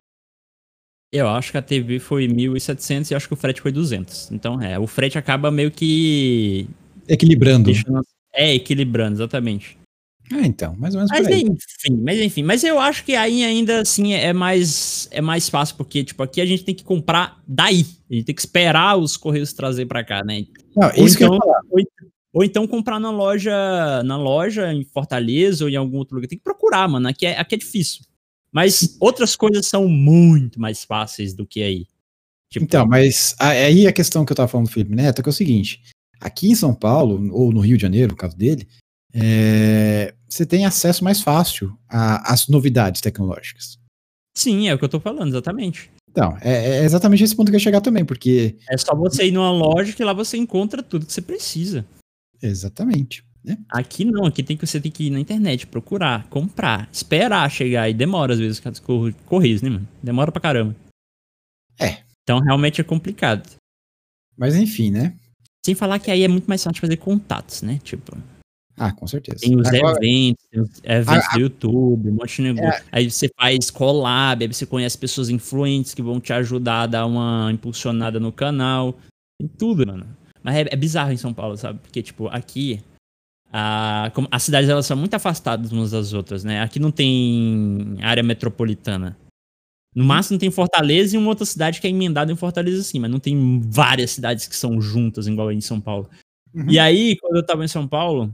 Eu 1.12 1.28
acho 1.30 1.52
que 1.52 1.58
a 1.58 1.62
TV 1.62 2.00
foi 2.00 2.28
1.700 2.28 3.10
e 3.10 3.16
acho 3.16 3.28
que 3.28 3.34
o 3.34 3.38
frete 3.38 3.62
foi 3.62 3.72
200. 3.72 4.32
Então, 4.32 4.62
é, 4.62 4.78
o 4.78 4.86
frete 4.86 5.18
acaba 5.18 5.50
meio 5.50 5.72
que... 5.72 6.68
Equilibrando. 7.08 7.72
Deixando... 7.72 8.04
É, 8.38 8.54
equilibrando, 8.54 9.16
exatamente. 9.16 9.78
É, 10.32 10.46
então, 10.46 10.76
mais 10.78 10.94
ou 10.94 11.00
menos 11.00 11.12
mas 11.12 11.28
enfim, 11.28 12.02
mas 12.04 12.20
enfim, 12.20 12.44
mas 12.44 12.64
eu 12.64 12.80
acho 12.80 13.04
que 13.06 13.16
aí 13.16 13.46
ainda 13.46 13.80
assim 13.80 14.14
é 14.14 14.34
mais 14.34 15.08
é 15.10 15.22
mais 15.22 15.48
fácil 15.48 15.78
porque 15.78 16.04
tipo 16.04 16.22
aqui 16.22 16.42
a 16.42 16.46
gente 16.46 16.66
tem 16.66 16.76
que 16.76 16.84
comprar 16.84 17.42
daí, 17.48 17.86
a 18.10 18.14
gente 18.14 18.26
tem 18.26 18.36
que 18.36 18.42
esperar 18.42 18.98
os 18.98 19.16
correios 19.16 19.54
trazer 19.54 19.86
para 19.86 20.04
cá, 20.04 20.26
né? 20.26 20.46
Não, 20.76 20.90
ou, 20.98 21.08
então, 21.08 21.40
ou, 21.70 21.84
ou, 22.34 22.44
então 22.44 22.68
comprar 22.68 23.00
na 23.00 23.10
loja, 23.10 24.04
na 24.04 24.18
loja 24.18 24.74
em 24.74 24.84
Fortaleza 24.84 25.64
ou 25.64 25.70
em 25.70 25.78
algum 25.78 25.98
outro 25.98 26.16
lugar. 26.16 26.28
Tem 26.28 26.38
que 26.38 26.44
procurar, 26.44 26.90
mano, 26.90 27.08
aqui 27.08 27.26
é, 27.26 27.40
aqui 27.40 27.56
é 27.56 27.58
difícil. 27.58 28.04
Mas 28.52 28.98
outras 29.00 29.36
coisas 29.36 29.66
são 29.66 29.88
muito 29.88 30.60
mais 30.60 30.84
fáceis 30.84 31.34
do 31.34 31.48
que 31.48 31.64
aí. 31.64 31.86
Tipo, 32.50 32.66
então, 32.66 32.86
mas 32.86 33.36
aí 33.40 33.88
a 33.88 33.94
questão 33.94 34.26
que 34.26 34.32
eu 34.32 34.36
tava 34.36 34.48
falando 34.48 34.68
do 34.68 34.74
Felipe 34.74 34.96
Neto 34.96 35.20
é 35.20 35.24
que 35.24 35.30
é 35.30 35.32
o 35.32 35.34
seguinte: 35.34 35.82
aqui 36.20 36.50
em 36.50 36.56
São 36.56 36.74
Paulo, 36.74 37.32
ou 37.34 37.52
no 37.52 37.60
Rio 37.60 37.78
de 37.78 37.82
Janeiro, 37.82 38.12
no 38.12 38.18
caso 38.18 38.38
dele, 38.38 38.68
é, 39.14 40.14
você 40.28 40.46
tem 40.46 40.66
acesso 40.66 41.04
mais 41.04 41.22
fácil 41.22 41.78
às 41.88 42.48
novidades 42.48 43.02
tecnológicas. 43.02 43.80
Sim, 44.38 44.68
é 44.68 44.74
o 44.74 44.78
que 44.78 44.86
eu 44.86 44.90
tô 44.90 45.00
falando, 45.00 45.30
exatamente. 45.30 45.90
Então, 46.10 46.38
é, 46.42 46.80
é 46.80 46.84
exatamente 46.84 47.24
esse 47.24 47.36
ponto 47.36 47.48
que 47.48 47.56
eu 47.56 47.60
ia 47.60 47.64
chegar 47.64 47.82
também, 47.82 48.06
porque. 48.06 48.56
É 48.70 48.78
só 48.78 48.96
você 48.96 49.28
ir 49.28 49.32
numa 49.32 49.52
loja 49.52 49.94
que 49.94 50.04
lá 50.04 50.14
você 50.14 50.38
encontra 50.38 50.84
tudo 50.84 51.06
que 51.06 51.14
você 51.14 51.22
precisa. 51.22 51.86
Exatamente. 52.42 53.24
Né? 53.44 53.58
Aqui 53.70 54.04
não, 54.04 54.26
aqui 54.26 54.44
tem 54.44 54.58
que, 54.58 54.68
você 54.68 54.80
tem 54.80 54.92
que 54.92 55.06
ir 55.06 55.10
na 55.10 55.20
internet, 55.20 55.66
procurar, 55.66 56.28
comprar, 56.28 56.90
esperar 56.92 57.50
chegar, 57.50 57.90
e 57.90 57.94
demora 57.94 58.34
às 58.34 58.40
vezes 58.40 58.62
correios, 59.26 59.62
né, 59.62 59.70
mano? 59.70 59.88
Demora 60.04 60.32
pra 60.32 60.42
caramba. 60.42 60.76
É. 61.80 62.04
Então 62.24 62.40
realmente 62.40 62.82
é 62.82 62.84
complicado. 62.84 63.50
Mas 64.36 64.56
enfim, 64.56 64.92
né? 64.92 65.16
Sem 65.68 65.76
falar 65.76 66.00
que 66.00 66.10
aí 66.10 66.24
é 66.24 66.30
muito 66.30 66.46
mais 66.46 66.64
fácil 66.64 66.80
fazer 66.80 66.96
contatos, 66.96 67.62
né? 67.62 67.78
Tipo. 67.84 68.18
Ah, 68.78 68.94
com 68.94 69.06
certeza. 69.06 69.40
Tem 69.42 69.54
os 69.60 69.68
Agora, 69.68 69.98
eventos, 69.98 70.46
tem 70.50 70.62
os 70.62 70.82
eventos 70.82 71.26
a, 71.28 71.34
do 71.34 71.40
YouTube, 71.42 72.10
um 72.10 72.14
monte 72.14 72.38
de 72.38 72.54
negócio. 72.54 72.84
É, 72.84 72.86
aí 72.90 73.12
você 73.12 73.30
faz 73.38 73.70
collab, 73.70 74.46
aí 74.46 74.48
você 74.48 74.66
conhece 74.66 74.98
pessoas 74.98 75.28
influentes 75.28 75.94
que 75.94 76.02
vão 76.02 76.22
te 76.22 76.32
ajudar 76.32 76.84
a 76.84 76.88
dar 76.88 77.06
uma 77.06 77.50
impulsionada 77.52 78.18
no 78.18 78.32
canal. 78.32 78.98
Tem 79.38 79.50
tudo, 79.60 79.86
mano. 79.86 80.08
Mas 80.42 80.56
é, 80.56 80.68
é 80.72 80.76
bizarro 80.78 81.12
em 81.12 81.18
São 81.18 81.34
Paulo, 81.34 81.58
sabe? 81.58 81.80
Porque, 81.80 82.02
tipo, 82.02 82.30
aqui 82.30 82.80
a, 83.52 84.10
as 84.32 84.44
cidades 84.44 84.70
elas 84.70 84.86
são 84.86 84.96
muito 84.96 85.16
afastadas 85.16 85.70
umas 85.74 85.92
das 85.92 86.14
outras, 86.14 86.46
né? 86.46 86.62
Aqui 86.62 86.80
não 86.80 86.92
tem 86.92 87.98
área 88.02 88.24
metropolitana. 88.24 89.18
No 89.98 90.06
máximo 90.06 90.38
tem 90.38 90.52
Fortaleza 90.52 91.16
e 91.16 91.18
uma 91.18 91.30
outra 91.30 91.44
cidade 91.44 91.82
que 91.82 91.88
é 91.88 91.90
emendada 91.90 92.32
em 92.32 92.36
Fortaleza, 92.36 92.84
sim, 92.84 93.00
mas 93.00 93.10
não 93.10 93.20
tem 93.20 93.60
várias 93.68 94.12
cidades 94.12 94.46
que 94.46 94.56
são 94.56 94.80
juntas, 94.80 95.26
igual 95.26 95.52
em 95.52 95.60
São 95.60 95.82
Paulo. 95.82 96.08
Uhum. 96.54 96.70
E 96.70 96.78
aí, 96.78 97.18
quando 97.18 97.38
eu 97.38 97.44
tava 97.44 97.66
em 97.66 97.68
São 97.68 97.88
Paulo, 97.88 98.32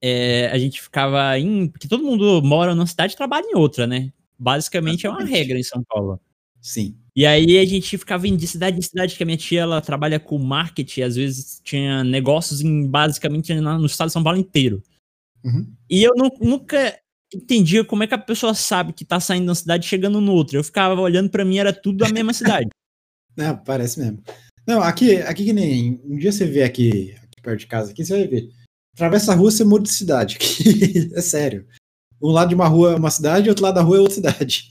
é, 0.00 0.48
a 0.50 0.56
gente 0.56 0.80
ficava 0.80 1.38
em. 1.38 1.68
Porque 1.68 1.86
todo 1.86 2.02
mundo 2.02 2.40
mora 2.42 2.74
numa 2.74 2.86
cidade 2.86 3.12
e 3.12 3.16
trabalha 3.18 3.44
em 3.44 3.54
outra, 3.54 3.86
né? 3.86 4.10
Basicamente 4.38 5.06
é 5.06 5.10
uma 5.10 5.26
regra 5.26 5.58
em 5.58 5.62
São 5.62 5.84
Paulo. 5.86 6.18
Sim. 6.58 6.96
E 7.14 7.26
aí 7.26 7.58
a 7.58 7.66
gente 7.66 7.98
ficava 7.98 8.26
indo 8.26 8.38
de 8.38 8.46
cidade 8.46 8.78
em 8.78 8.80
cidade, 8.80 9.14
que 9.14 9.22
a 9.22 9.26
minha 9.26 9.36
tia 9.36 9.60
ela 9.60 9.82
trabalha 9.82 10.18
com 10.18 10.38
marketing, 10.38 11.02
às 11.02 11.16
vezes 11.16 11.60
tinha 11.62 12.02
negócios 12.02 12.62
em 12.62 12.88
basicamente 12.88 13.52
no 13.52 13.84
estado 13.84 14.06
de 14.06 14.14
São 14.14 14.24
Paulo 14.24 14.38
inteiro. 14.38 14.82
Uhum. 15.44 15.70
E 15.90 16.02
eu 16.02 16.14
não, 16.16 16.30
nunca 16.40 16.98
entendia 17.34 17.84
como 17.84 18.02
é 18.02 18.06
que 18.06 18.14
a 18.14 18.18
pessoa 18.18 18.54
sabe 18.54 18.92
que 18.92 19.04
tá 19.04 19.20
saindo 19.20 19.44
de 19.44 19.48
uma 19.50 19.54
cidade 19.54 19.84
e 19.84 19.88
chegando 19.88 20.20
no 20.20 20.32
outra. 20.32 20.58
Eu 20.58 20.64
ficava 20.64 21.00
olhando 21.00 21.30
para 21.30 21.44
mim, 21.44 21.58
era 21.58 21.72
tudo 21.72 22.04
a 22.04 22.08
mesma 22.08 22.32
cidade. 22.32 22.68
Não, 23.36 23.56
parece 23.56 24.00
mesmo. 24.00 24.22
Não, 24.66 24.82
aqui, 24.82 25.16
aqui 25.16 25.44
que 25.44 25.52
nem. 25.52 26.00
Um 26.04 26.18
dia 26.18 26.32
você 26.32 26.44
vê 26.44 26.62
aqui, 26.62 27.14
aqui 27.22 27.40
perto 27.42 27.60
de 27.60 27.66
casa, 27.66 27.90
aqui 27.92 28.04
você 28.04 28.14
vai 28.14 28.26
ver. 28.26 28.50
Atravessa 28.94 29.32
a 29.32 29.34
rua, 29.34 29.50
você 29.50 29.64
muda 29.64 29.84
de 29.84 29.90
cidade. 29.90 30.38
é 31.14 31.20
sério. 31.20 31.66
Um 32.20 32.30
lado 32.30 32.48
de 32.48 32.54
uma 32.54 32.66
rua 32.66 32.92
é 32.92 32.96
uma 32.96 33.10
cidade, 33.10 33.48
outro 33.48 33.64
lado 33.64 33.76
da 33.76 33.82
rua 33.82 33.98
é 33.98 34.00
outra 34.00 34.14
cidade. 34.16 34.68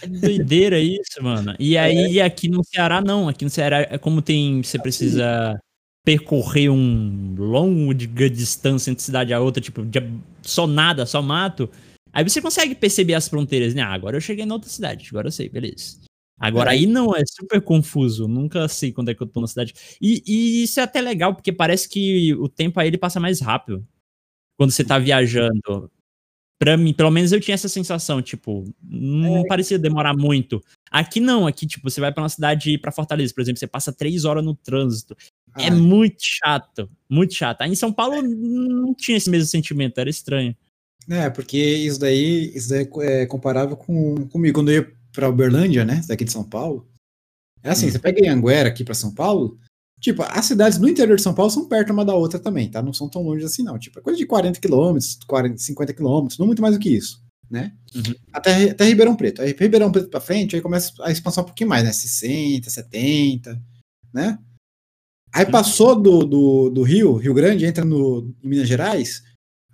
É 0.00 0.06
doideira 0.06 0.78
isso, 0.80 1.22
mano. 1.22 1.54
E 1.58 1.76
é. 1.76 1.80
aí, 1.80 2.18
é. 2.18 2.24
aqui 2.24 2.48
no 2.48 2.64
Ceará, 2.64 3.00
não. 3.00 3.28
Aqui 3.28 3.44
no 3.44 3.50
Ceará, 3.50 3.80
é 3.80 3.98
como 3.98 4.22
tem. 4.22 4.62
Você 4.62 4.78
precisa 4.78 5.60
percorrer 6.04 6.70
um 6.70 7.34
longo 7.36 7.92
de 7.92 8.06
distância 8.30 8.90
entre 8.90 9.04
cidade 9.04 9.34
a 9.34 9.40
outra, 9.40 9.60
tipo, 9.60 9.84
de, 9.84 10.00
só 10.40 10.66
nada, 10.66 11.04
só 11.04 11.20
mato. 11.20 11.68
Aí 12.18 12.28
você 12.28 12.42
consegue 12.42 12.74
perceber 12.74 13.14
as 13.14 13.28
fronteiras, 13.28 13.76
né? 13.76 13.80
Ah, 13.80 13.92
agora 13.92 14.16
eu 14.16 14.20
cheguei 14.20 14.44
na 14.44 14.54
outra 14.54 14.68
cidade, 14.68 15.06
agora 15.08 15.28
eu 15.28 15.30
sei, 15.30 15.48
beleza. 15.48 16.00
Agora 16.36 16.72
aí 16.72 16.84
não, 16.84 17.14
é 17.14 17.22
super 17.24 17.60
confuso, 17.60 18.26
nunca 18.26 18.66
sei 18.66 18.90
quando 18.90 19.08
é 19.08 19.14
que 19.14 19.22
eu 19.22 19.26
tô 19.28 19.40
na 19.40 19.46
cidade. 19.46 19.72
E, 20.02 20.20
e, 20.26 20.64
isso 20.64 20.80
é 20.80 20.82
até 20.82 21.00
legal, 21.00 21.32
porque 21.32 21.52
parece 21.52 21.88
que 21.88 22.34
o 22.34 22.48
tempo 22.48 22.80
aí 22.80 22.88
ele 22.88 22.98
passa 22.98 23.20
mais 23.20 23.40
rápido. 23.40 23.86
Quando 24.56 24.72
você 24.72 24.82
tá 24.82 24.98
viajando 24.98 25.88
para 26.58 26.76
mim, 26.76 26.92
pelo 26.92 27.12
menos 27.12 27.30
eu 27.30 27.40
tinha 27.40 27.54
essa 27.54 27.68
sensação, 27.68 28.20
tipo, 28.20 28.64
não 28.82 29.44
é. 29.44 29.46
parecia 29.46 29.78
demorar 29.78 30.16
muito. 30.16 30.60
Aqui 30.90 31.20
não, 31.20 31.46
aqui, 31.46 31.68
tipo, 31.68 31.88
você 31.88 32.00
vai 32.00 32.12
para 32.12 32.24
uma 32.24 32.28
cidade 32.28 32.76
para 32.78 32.90
Fortaleza, 32.90 33.32
por 33.32 33.42
exemplo, 33.42 33.60
você 33.60 33.68
passa 33.68 33.92
três 33.92 34.24
horas 34.24 34.44
no 34.44 34.56
trânsito. 34.56 35.16
Ah. 35.54 35.66
É 35.66 35.70
muito 35.70 36.18
chato, 36.18 36.90
muito 37.08 37.32
chato. 37.32 37.62
Aí 37.62 37.70
em 37.70 37.76
São 37.76 37.92
Paulo 37.92 38.20
não 38.22 38.92
tinha 38.92 39.16
esse 39.16 39.30
mesmo 39.30 39.46
sentimento, 39.46 39.98
era 39.98 40.10
estranho. 40.10 40.56
É, 41.10 41.30
porque 41.30 41.56
isso 41.56 41.98
daí, 41.98 42.52
isso 42.54 42.68
daí 42.68 42.88
é 43.00 43.26
comparável 43.26 43.76
com 43.76 44.26
comigo 44.28 44.58
quando 44.58 44.70
eu 44.70 44.82
ia 44.82 44.92
para 45.12 45.28
Uberlândia, 45.28 45.84
né, 45.84 46.02
daqui 46.06 46.24
de 46.24 46.32
São 46.32 46.44
Paulo. 46.44 46.86
É 47.62 47.70
assim, 47.70 47.86
hum. 47.86 47.90
você 47.90 47.98
pega 47.98 48.30
Anguera 48.30 48.68
aqui 48.68 48.84
para 48.84 48.94
São 48.94 49.12
Paulo, 49.14 49.58
Tipo, 50.00 50.22
as 50.22 50.44
cidades 50.44 50.78
no 50.78 50.88
interior 50.88 51.16
de 51.16 51.22
São 51.22 51.34
Paulo 51.34 51.50
são 51.50 51.66
perto 51.66 51.92
uma 51.92 52.04
da 52.04 52.14
outra 52.14 52.38
também, 52.38 52.70
tá? 52.70 52.80
Não 52.80 52.92
são 52.92 53.08
tão 53.08 53.22
longe 53.22 53.44
assim, 53.44 53.64
não. 53.64 53.78
Tipo, 53.78 53.98
é 53.98 54.02
coisa 54.02 54.16
de 54.16 54.26
40 54.26 54.60
quilômetros, 54.60 55.18
40, 55.26 55.58
50 55.58 55.92
quilômetros, 55.92 56.38
não 56.38 56.46
muito 56.46 56.62
mais 56.62 56.74
do 56.74 56.80
que 56.80 56.88
isso, 56.88 57.20
né? 57.50 57.72
Uhum. 57.94 58.14
Até, 58.32 58.70
até 58.70 58.84
Ribeirão 58.84 59.16
Preto. 59.16 59.42
Aí 59.42 59.54
Ribeirão 59.58 59.90
Preto 59.90 60.08
pra 60.08 60.20
frente, 60.20 60.54
aí 60.54 60.62
começa 60.62 60.92
a 61.00 61.10
expansão 61.10 61.42
um 61.42 61.46
pouquinho 61.46 61.68
mais, 61.68 61.82
né? 61.82 61.92
60, 61.92 62.70
70, 62.70 63.60
né? 64.14 64.38
Aí 65.32 65.44
uhum. 65.44 65.50
passou 65.50 66.00
do, 66.00 66.20
do, 66.20 66.70
do 66.70 66.82
Rio, 66.82 67.16
Rio 67.16 67.34
Grande, 67.34 67.66
entra 67.66 67.84
no, 67.84 68.32
em 68.42 68.48
Minas 68.48 68.68
Gerais, 68.68 69.24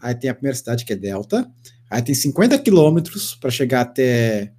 aí 0.05 0.15
tem 0.15 0.31
a 0.31 0.35
primeira 0.35 0.57
cidade 0.57 0.85
que 0.85 0.93
é 0.93 0.97
Delta, 0.97 1.51
aí 1.91 2.03
tem 2.03 2.15
50 2.15 2.59
quilômetros 2.59 3.35
para 3.35 3.51
chegar 3.51 3.81
até 3.81 4.53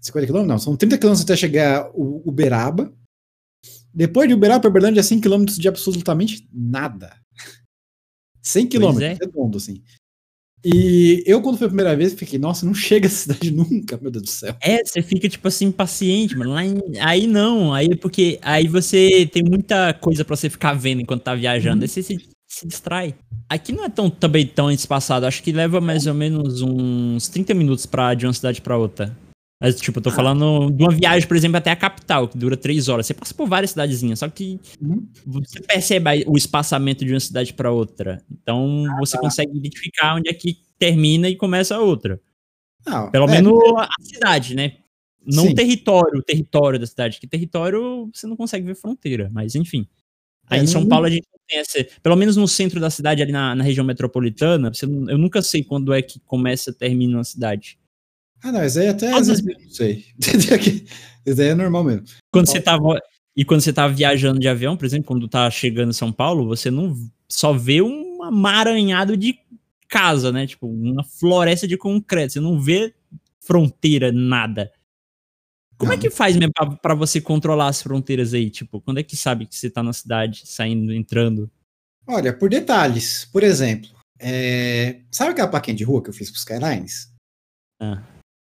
50 0.00 0.26
quilômetros? 0.26 0.48
Não, 0.48 0.58
são 0.58 0.76
30 0.76 0.98
quilômetros 0.98 1.24
até 1.24 1.36
chegar 1.36 1.90
o 1.94 2.22
Uberaba, 2.26 2.92
depois 3.92 4.28
de 4.28 4.34
Uberaba 4.34 4.60
para 4.60 4.70
Uberlândia 4.70 5.00
é 5.00 5.02
100 5.02 5.20
km 5.20 5.44
de 5.44 5.68
absolutamente 5.68 6.48
nada. 6.52 7.16
100 8.42 8.68
km, 8.68 9.00
é. 9.00 9.14
redondo, 9.14 9.58
assim. 9.58 9.82
E 10.64 11.22
eu, 11.26 11.40
quando 11.40 11.58
foi 11.58 11.66
a 11.66 11.70
primeira 11.70 11.96
vez, 11.96 12.14
fiquei, 12.14 12.38
nossa, 12.38 12.66
não 12.66 12.74
chega 12.74 13.06
a 13.06 13.10
cidade 13.10 13.50
nunca, 13.50 13.96
meu 14.00 14.10
Deus 14.10 14.24
do 14.24 14.30
céu. 14.30 14.56
É, 14.60 14.84
você 14.84 15.02
fica, 15.02 15.28
tipo 15.28 15.46
assim, 15.46 15.70
paciente, 15.70 16.36
mano. 16.36 16.54
Aí 17.00 17.26
não, 17.26 17.72
aí 17.72 17.96
porque 17.96 18.38
aí 18.42 18.66
você 18.66 19.28
tem 19.32 19.42
muita 19.42 19.94
coisa 19.94 20.24
para 20.24 20.36
você 20.36 20.50
ficar 20.50 20.74
vendo 20.74 21.00
enquanto 21.00 21.22
tá 21.22 21.34
viajando. 21.34 21.78
Uhum. 21.78 21.82
Aí 21.82 21.88
você 21.88 22.02
se, 22.02 22.28
se, 22.58 22.66
distrai. 22.66 23.14
Aqui 23.48 23.72
não 23.72 23.84
é 23.84 23.88
tão, 23.88 24.10
também 24.10 24.46
tão 24.46 24.70
espaçado, 24.70 25.26
acho 25.26 25.42
que 25.42 25.52
leva 25.52 25.80
mais 25.80 26.06
ou 26.06 26.14
menos 26.14 26.62
uns 26.62 27.28
30 27.28 27.54
minutos 27.54 27.86
pra, 27.86 28.14
de 28.14 28.26
uma 28.26 28.32
cidade 28.32 28.60
para 28.60 28.76
outra. 28.76 29.16
Mas, 29.60 29.80
tipo, 29.80 29.98
eu 29.98 30.02
tô 30.02 30.10
ah. 30.10 30.12
falando 30.12 30.70
de 30.70 30.82
uma 30.84 30.92
viagem, 30.92 31.26
por 31.26 31.36
exemplo, 31.36 31.56
até 31.56 31.70
a 31.70 31.76
capital, 31.76 32.28
que 32.28 32.38
dura 32.38 32.56
três 32.56 32.88
horas. 32.88 33.06
Você 33.06 33.14
passa 33.14 33.34
por 33.34 33.48
várias 33.48 33.70
cidadezinhas, 33.70 34.20
só 34.20 34.28
que 34.28 34.60
uhum. 34.80 35.06
você 35.26 35.60
percebe 35.60 36.24
o 36.28 36.36
espaçamento 36.36 37.04
de 37.04 37.12
uma 37.12 37.20
cidade 37.20 37.52
para 37.52 37.72
outra. 37.72 38.22
Então, 38.30 38.84
ah, 38.88 38.96
você 39.00 39.16
tá. 39.16 39.22
consegue 39.22 39.56
identificar 39.56 40.14
onde 40.14 40.30
é 40.30 40.34
que 40.34 40.58
termina 40.78 41.28
e 41.28 41.34
começa 41.34 41.74
a 41.74 41.80
outra. 41.80 42.20
Não, 42.86 43.10
Pelo 43.10 43.28
é, 43.28 43.32
menos 43.32 43.52
é... 43.52 43.80
a 43.80 43.88
cidade, 44.00 44.54
né? 44.54 44.76
Não 45.26 45.48
o 45.48 45.54
território, 45.54 46.20
o 46.20 46.22
território 46.22 46.78
da 46.78 46.86
cidade. 46.86 47.18
Que 47.18 47.26
território 47.26 48.08
você 48.14 48.26
não 48.26 48.36
consegue 48.36 48.64
ver 48.64 48.76
fronteira, 48.76 49.28
mas 49.32 49.54
enfim. 49.54 49.86
Aí 50.46 50.60
é, 50.60 50.62
em 50.62 50.66
São. 50.66 50.86
Paulo 50.86 51.06
a 51.06 51.10
gente 51.10 51.26
tem 51.48 51.58
essa. 51.58 51.84
Pelo 52.02 52.16
menos 52.16 52.36
no 52.36 52.46
centro 52.46 52.78
da 52.78 52.90
cidade, 52.90 53.22
ali 53.22 53.32
na, 53.32 53.54
na 53.54 53.64
região 53.64 53.84
metropolitana, 53.84 54.72
você, 54.72 54.84
eu 54.84 55.18
nunca 55.18 55.40
sei 55.42 55.64
quando 55.64 55.92
é 55.92 56.02
que 56.02 56.20
começa 56.20 56.70
e 56.70 56.74
termina 56.74 57.16
uma 57.16 57.24
cidade. 57.24 57.78
Ah, 58.42 58.52
não, 58.52 58.64
isso 58.64 58.78
aí 58.78 58.88
até 58.88 59.12
às 59.12 59.26
vezes 59.26 59.44
não 59.44 59.70
sei. 59.70 60.04
isso 61.26 61.40
aí 61.40 61.48
é 61.48 61.54
normal 61.54 61.84
mesmo. 61.84 62.04
Quando 62.32 62.46
você 62.46 62.60
tava. 62.60 63.00
E 63.36 63.44
quando 63.44 63.60
você 63.60 63.72
tava 63.72 63.94
viajando 63.94 64.40
de 64.40 64.48
avião, 64.48 64.76
por 64.76 64.84
exemplo, 64.84 65.06
quando 65.06 65.28
tá 65.28 65.48
chegando 65.48 65.90
em 65.90 65.94
São 65.94 66.12
Paulo, 66.12 66.46
você 66.46 66.72
não 66.72 66.92
só 67.28 67.52
vê 67.52 67.80
um 67.80 68.22
amaranhado 68.22 69.16
de 69.16 69.38
casa, 69.88 70.32
né? 70.32 70.46
Tipo, 70.46 70.66
uma 70.66 71.04
floresta 71.04 71.66
de 71.66 71.76
concreto. 71.76 72.32
Você 72.32 72.40
não 72.40 72.60
vê 72.60 72.92
fronteira, 73.40 74.10
nada. 74.12 74.72
Como 75.78 75.92
é 75.92 75.96
Não. 75.96 76.00
é 76.00 76.02
que 76.02 76.10
faz 76.10 76.36
mesmo 76.36 76.52
para 76.82 76.94
você 76.94 77.20
controlar 77.20 77.68
as 77.68 77.80
fronteiras 77.80 78.34
aí? 78.34 78.50
Tipo, 78.50 78.80
quando 78.80 78.98
é 78.98 79.02
que 79.02 79.16
sabe 79.16 79.46
que 79.46 79.54
você 79.54 79.70
tá 79.70 79.82
na 79.82 79.92
cidade, 79.92 80.42
saindo, 80.44 80.92
entrando? 80.92 81.48
Olha, 82.06 82.36
por 82.36 82.50
detalhes. 82.50 83.24
Por 83.26 83.44
exemplo, 83.44 83.88
é... 84.18 85.02
sabe 85.10 85.30
aquela 85.30 85.46
plaquinha 85.46 85.76
de 85.76 85.84
rua 85.84 86.02
que 86.02 86.10
eu 86.10 86.14
fiz 86.14 86.30
pros 86.30 86.40
Skylines? 86.40 87.12
Ah. 87.80 88.02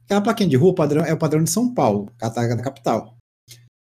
Aquela 0.05 0.23
plaquinha 0.23 0.49
de 0.49 0.57
rua 0.57 0.75
padrão, 0.75 1.05
é 1.05 1.13
o 1.13 1.19
padrão 1.19 1.45
de 1.45 1.51
São 1.51 1.73
Paulo, 1.75 2.11
da 2.19 2.63
capital. 2.63 3.17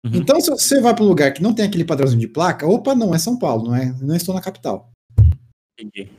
Uhum. 0.04 0.12
Então, 0.14 0.40
se 0.40 0.50
você 0.50 0.80
vai 0.80 0.94
para 0.94 1.04
um 1.04 1.08
lugar 1.08 1.32
que 1.32 1.42
não 1.42 1.54
tem 1.54 1.66
aquele 1.66 1.84
padrãozinho 1.84 2.20
de 2.20 2.28
placa, 2.28 2.66
opa, 2.66 2.94
não 2.94 3.14
é 3.14 3.18
São 3.18 3.38
Paulo, 3.38 3.64
não 3.64 3.76
é, 3.76 3.94
não 4.00 4.16
estou 4.16 4.34
na 4.34 4.40
capital. 4.40 4.90
Entendi. 5.78 6.10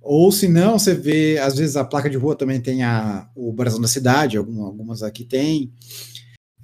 Ou 0.00 0.30
se 0.30 0.48
não, 0.48 0.78
você 0.78 0.94
vê, 0.94 1.38
às 1.38 1.56
vezes 1.56 1.76
a 1.76 1.84
placa 1.84 2.10
de 2.10 2.16
rua 2.16 2.36
também 2.36 2.60
tem 2.60 2.82
a, 2.82 3.30
o 3.34 3.52
brasão 3.52 3.80
da 3.80 3.88
cidade, 3.88 4.36
algumas 4.36 5.02
aqui 5.02 5.24
tem. 5.24 5.72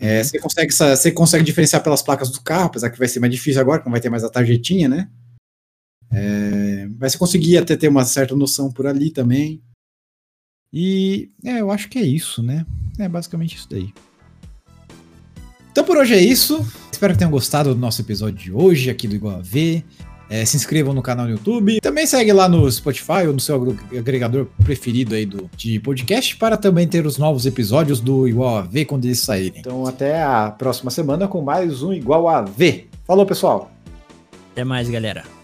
É, 0.00 0.18
uhum. 0.18 0.24
você, 0.24 0.38
consegue, 0.38 0.72
você 0.72 1.12
consegue 1.12 1.44
diferenciar 1.44 1.82
pelas 1.82 2.00
placas 2.00 2.30
do 2.30 2.40
carro, 2.40 2.66
apesar 2.66 2.88
que 2.88 2.98
vai 2.98 3.06
ser 3.06 3.20
mais 3.20 3.32
difícil 3.32 3.60
agora, 3.60 3.80
que 3.80 3.84
não 3.84 3.92
vai 3.92 4.00
ter 4.00 4.08
mais 4.08 4.24
a 4.24 4.30
tarjetinha, 4.30 4.88
né? 4.88 5.10
É, 6.10 6.88
mas 6.98 7.12
você 7.12 7.18
conseguia 7.18 7.60
até 7.60 7.76
ter 7.76 7.88
uma 7.88 8.04
certa 8.04 8.34
noção 8.34 8.72
por 8.72 8.86
ali 8.86 9.10
também. 9.10 9.62
E 10.72 11.30
é, 11.44 11.60
eu 11.60 11.70
acho 11.70 11.88
que 11.88 11.98
é 11.98 12.02
isso, 12.02 12.42
né? 12.42 12.64
É 12.98 13.08
basicamente 13.08 13.56
isso 13.56 13.68
daí. 13.68 13.92
Então 15.70 15.84
por 15.84 15.98
hoje 15.98 16.14
é 16.14 16.20
isso. 16.20 16.66
Espero 16.90 17.12
que 17.12 17.18
tenham 17.18 17.30
gostado 17.30 17.74
do 17.74 17.80
nosso 17.80 18.00
episódio 18.00 18.38
de 18.38 18.52
hoje 18.52 18.90
aqui 18.90 19.06
do 19.06 19.14
Igual 19.14 19.36
a 19.36 19.42
V. 19.42 19.84
É, 20.30 20.44
se 20.44 20.56
inscrevam 20.56 20.94
no 20.94 21.02
canal 21.02 21.26
no 21.26 21.32
YouTube. 21.32 21.80
Também 21.80 22.06
segue 22.06 22.32
lá 22.32 22.48
no 22.48 22.70
Spotify 22.70 23.26
ou 23.26 23.32
no 23.32 23.40
seu 23.40 23.76
agregador 23.98 24.46
preferido 24.64 25.16
aí 25.16 25.26
do, 25.26 25.50
de 25.56 25.80
podcast 25.80 26.36
para 26.36 26.56
também 26.56 26.86
ter 26.86 27.04
os 27.04 27.18
novos 27.18 27.46
episódios 27.46 28.00
do 28.00 28.28
Igual 28.28 28.58
a 28.58 28.62
V 28.62 28.84
quando 28.84 29.04
eles 29.06 29.18
saírem. 29.18 29.58
Então 29.58 29.84
até 29.84 30.22
a 30.22 30.54
próxima 30.56 30.90
semana 30.90 31.26
com 31.26 31.42
mais 31.42 31.82
um 31.82 31.92
Igual 31.92 32.28
a 32.28 32.42
V. 32.42 32.86
Falou, 33.04 33.26
pessoal. 33.26 33.72
Até 34.52 34.62
mais, 34.62 34.88
galera. 34.88 35.39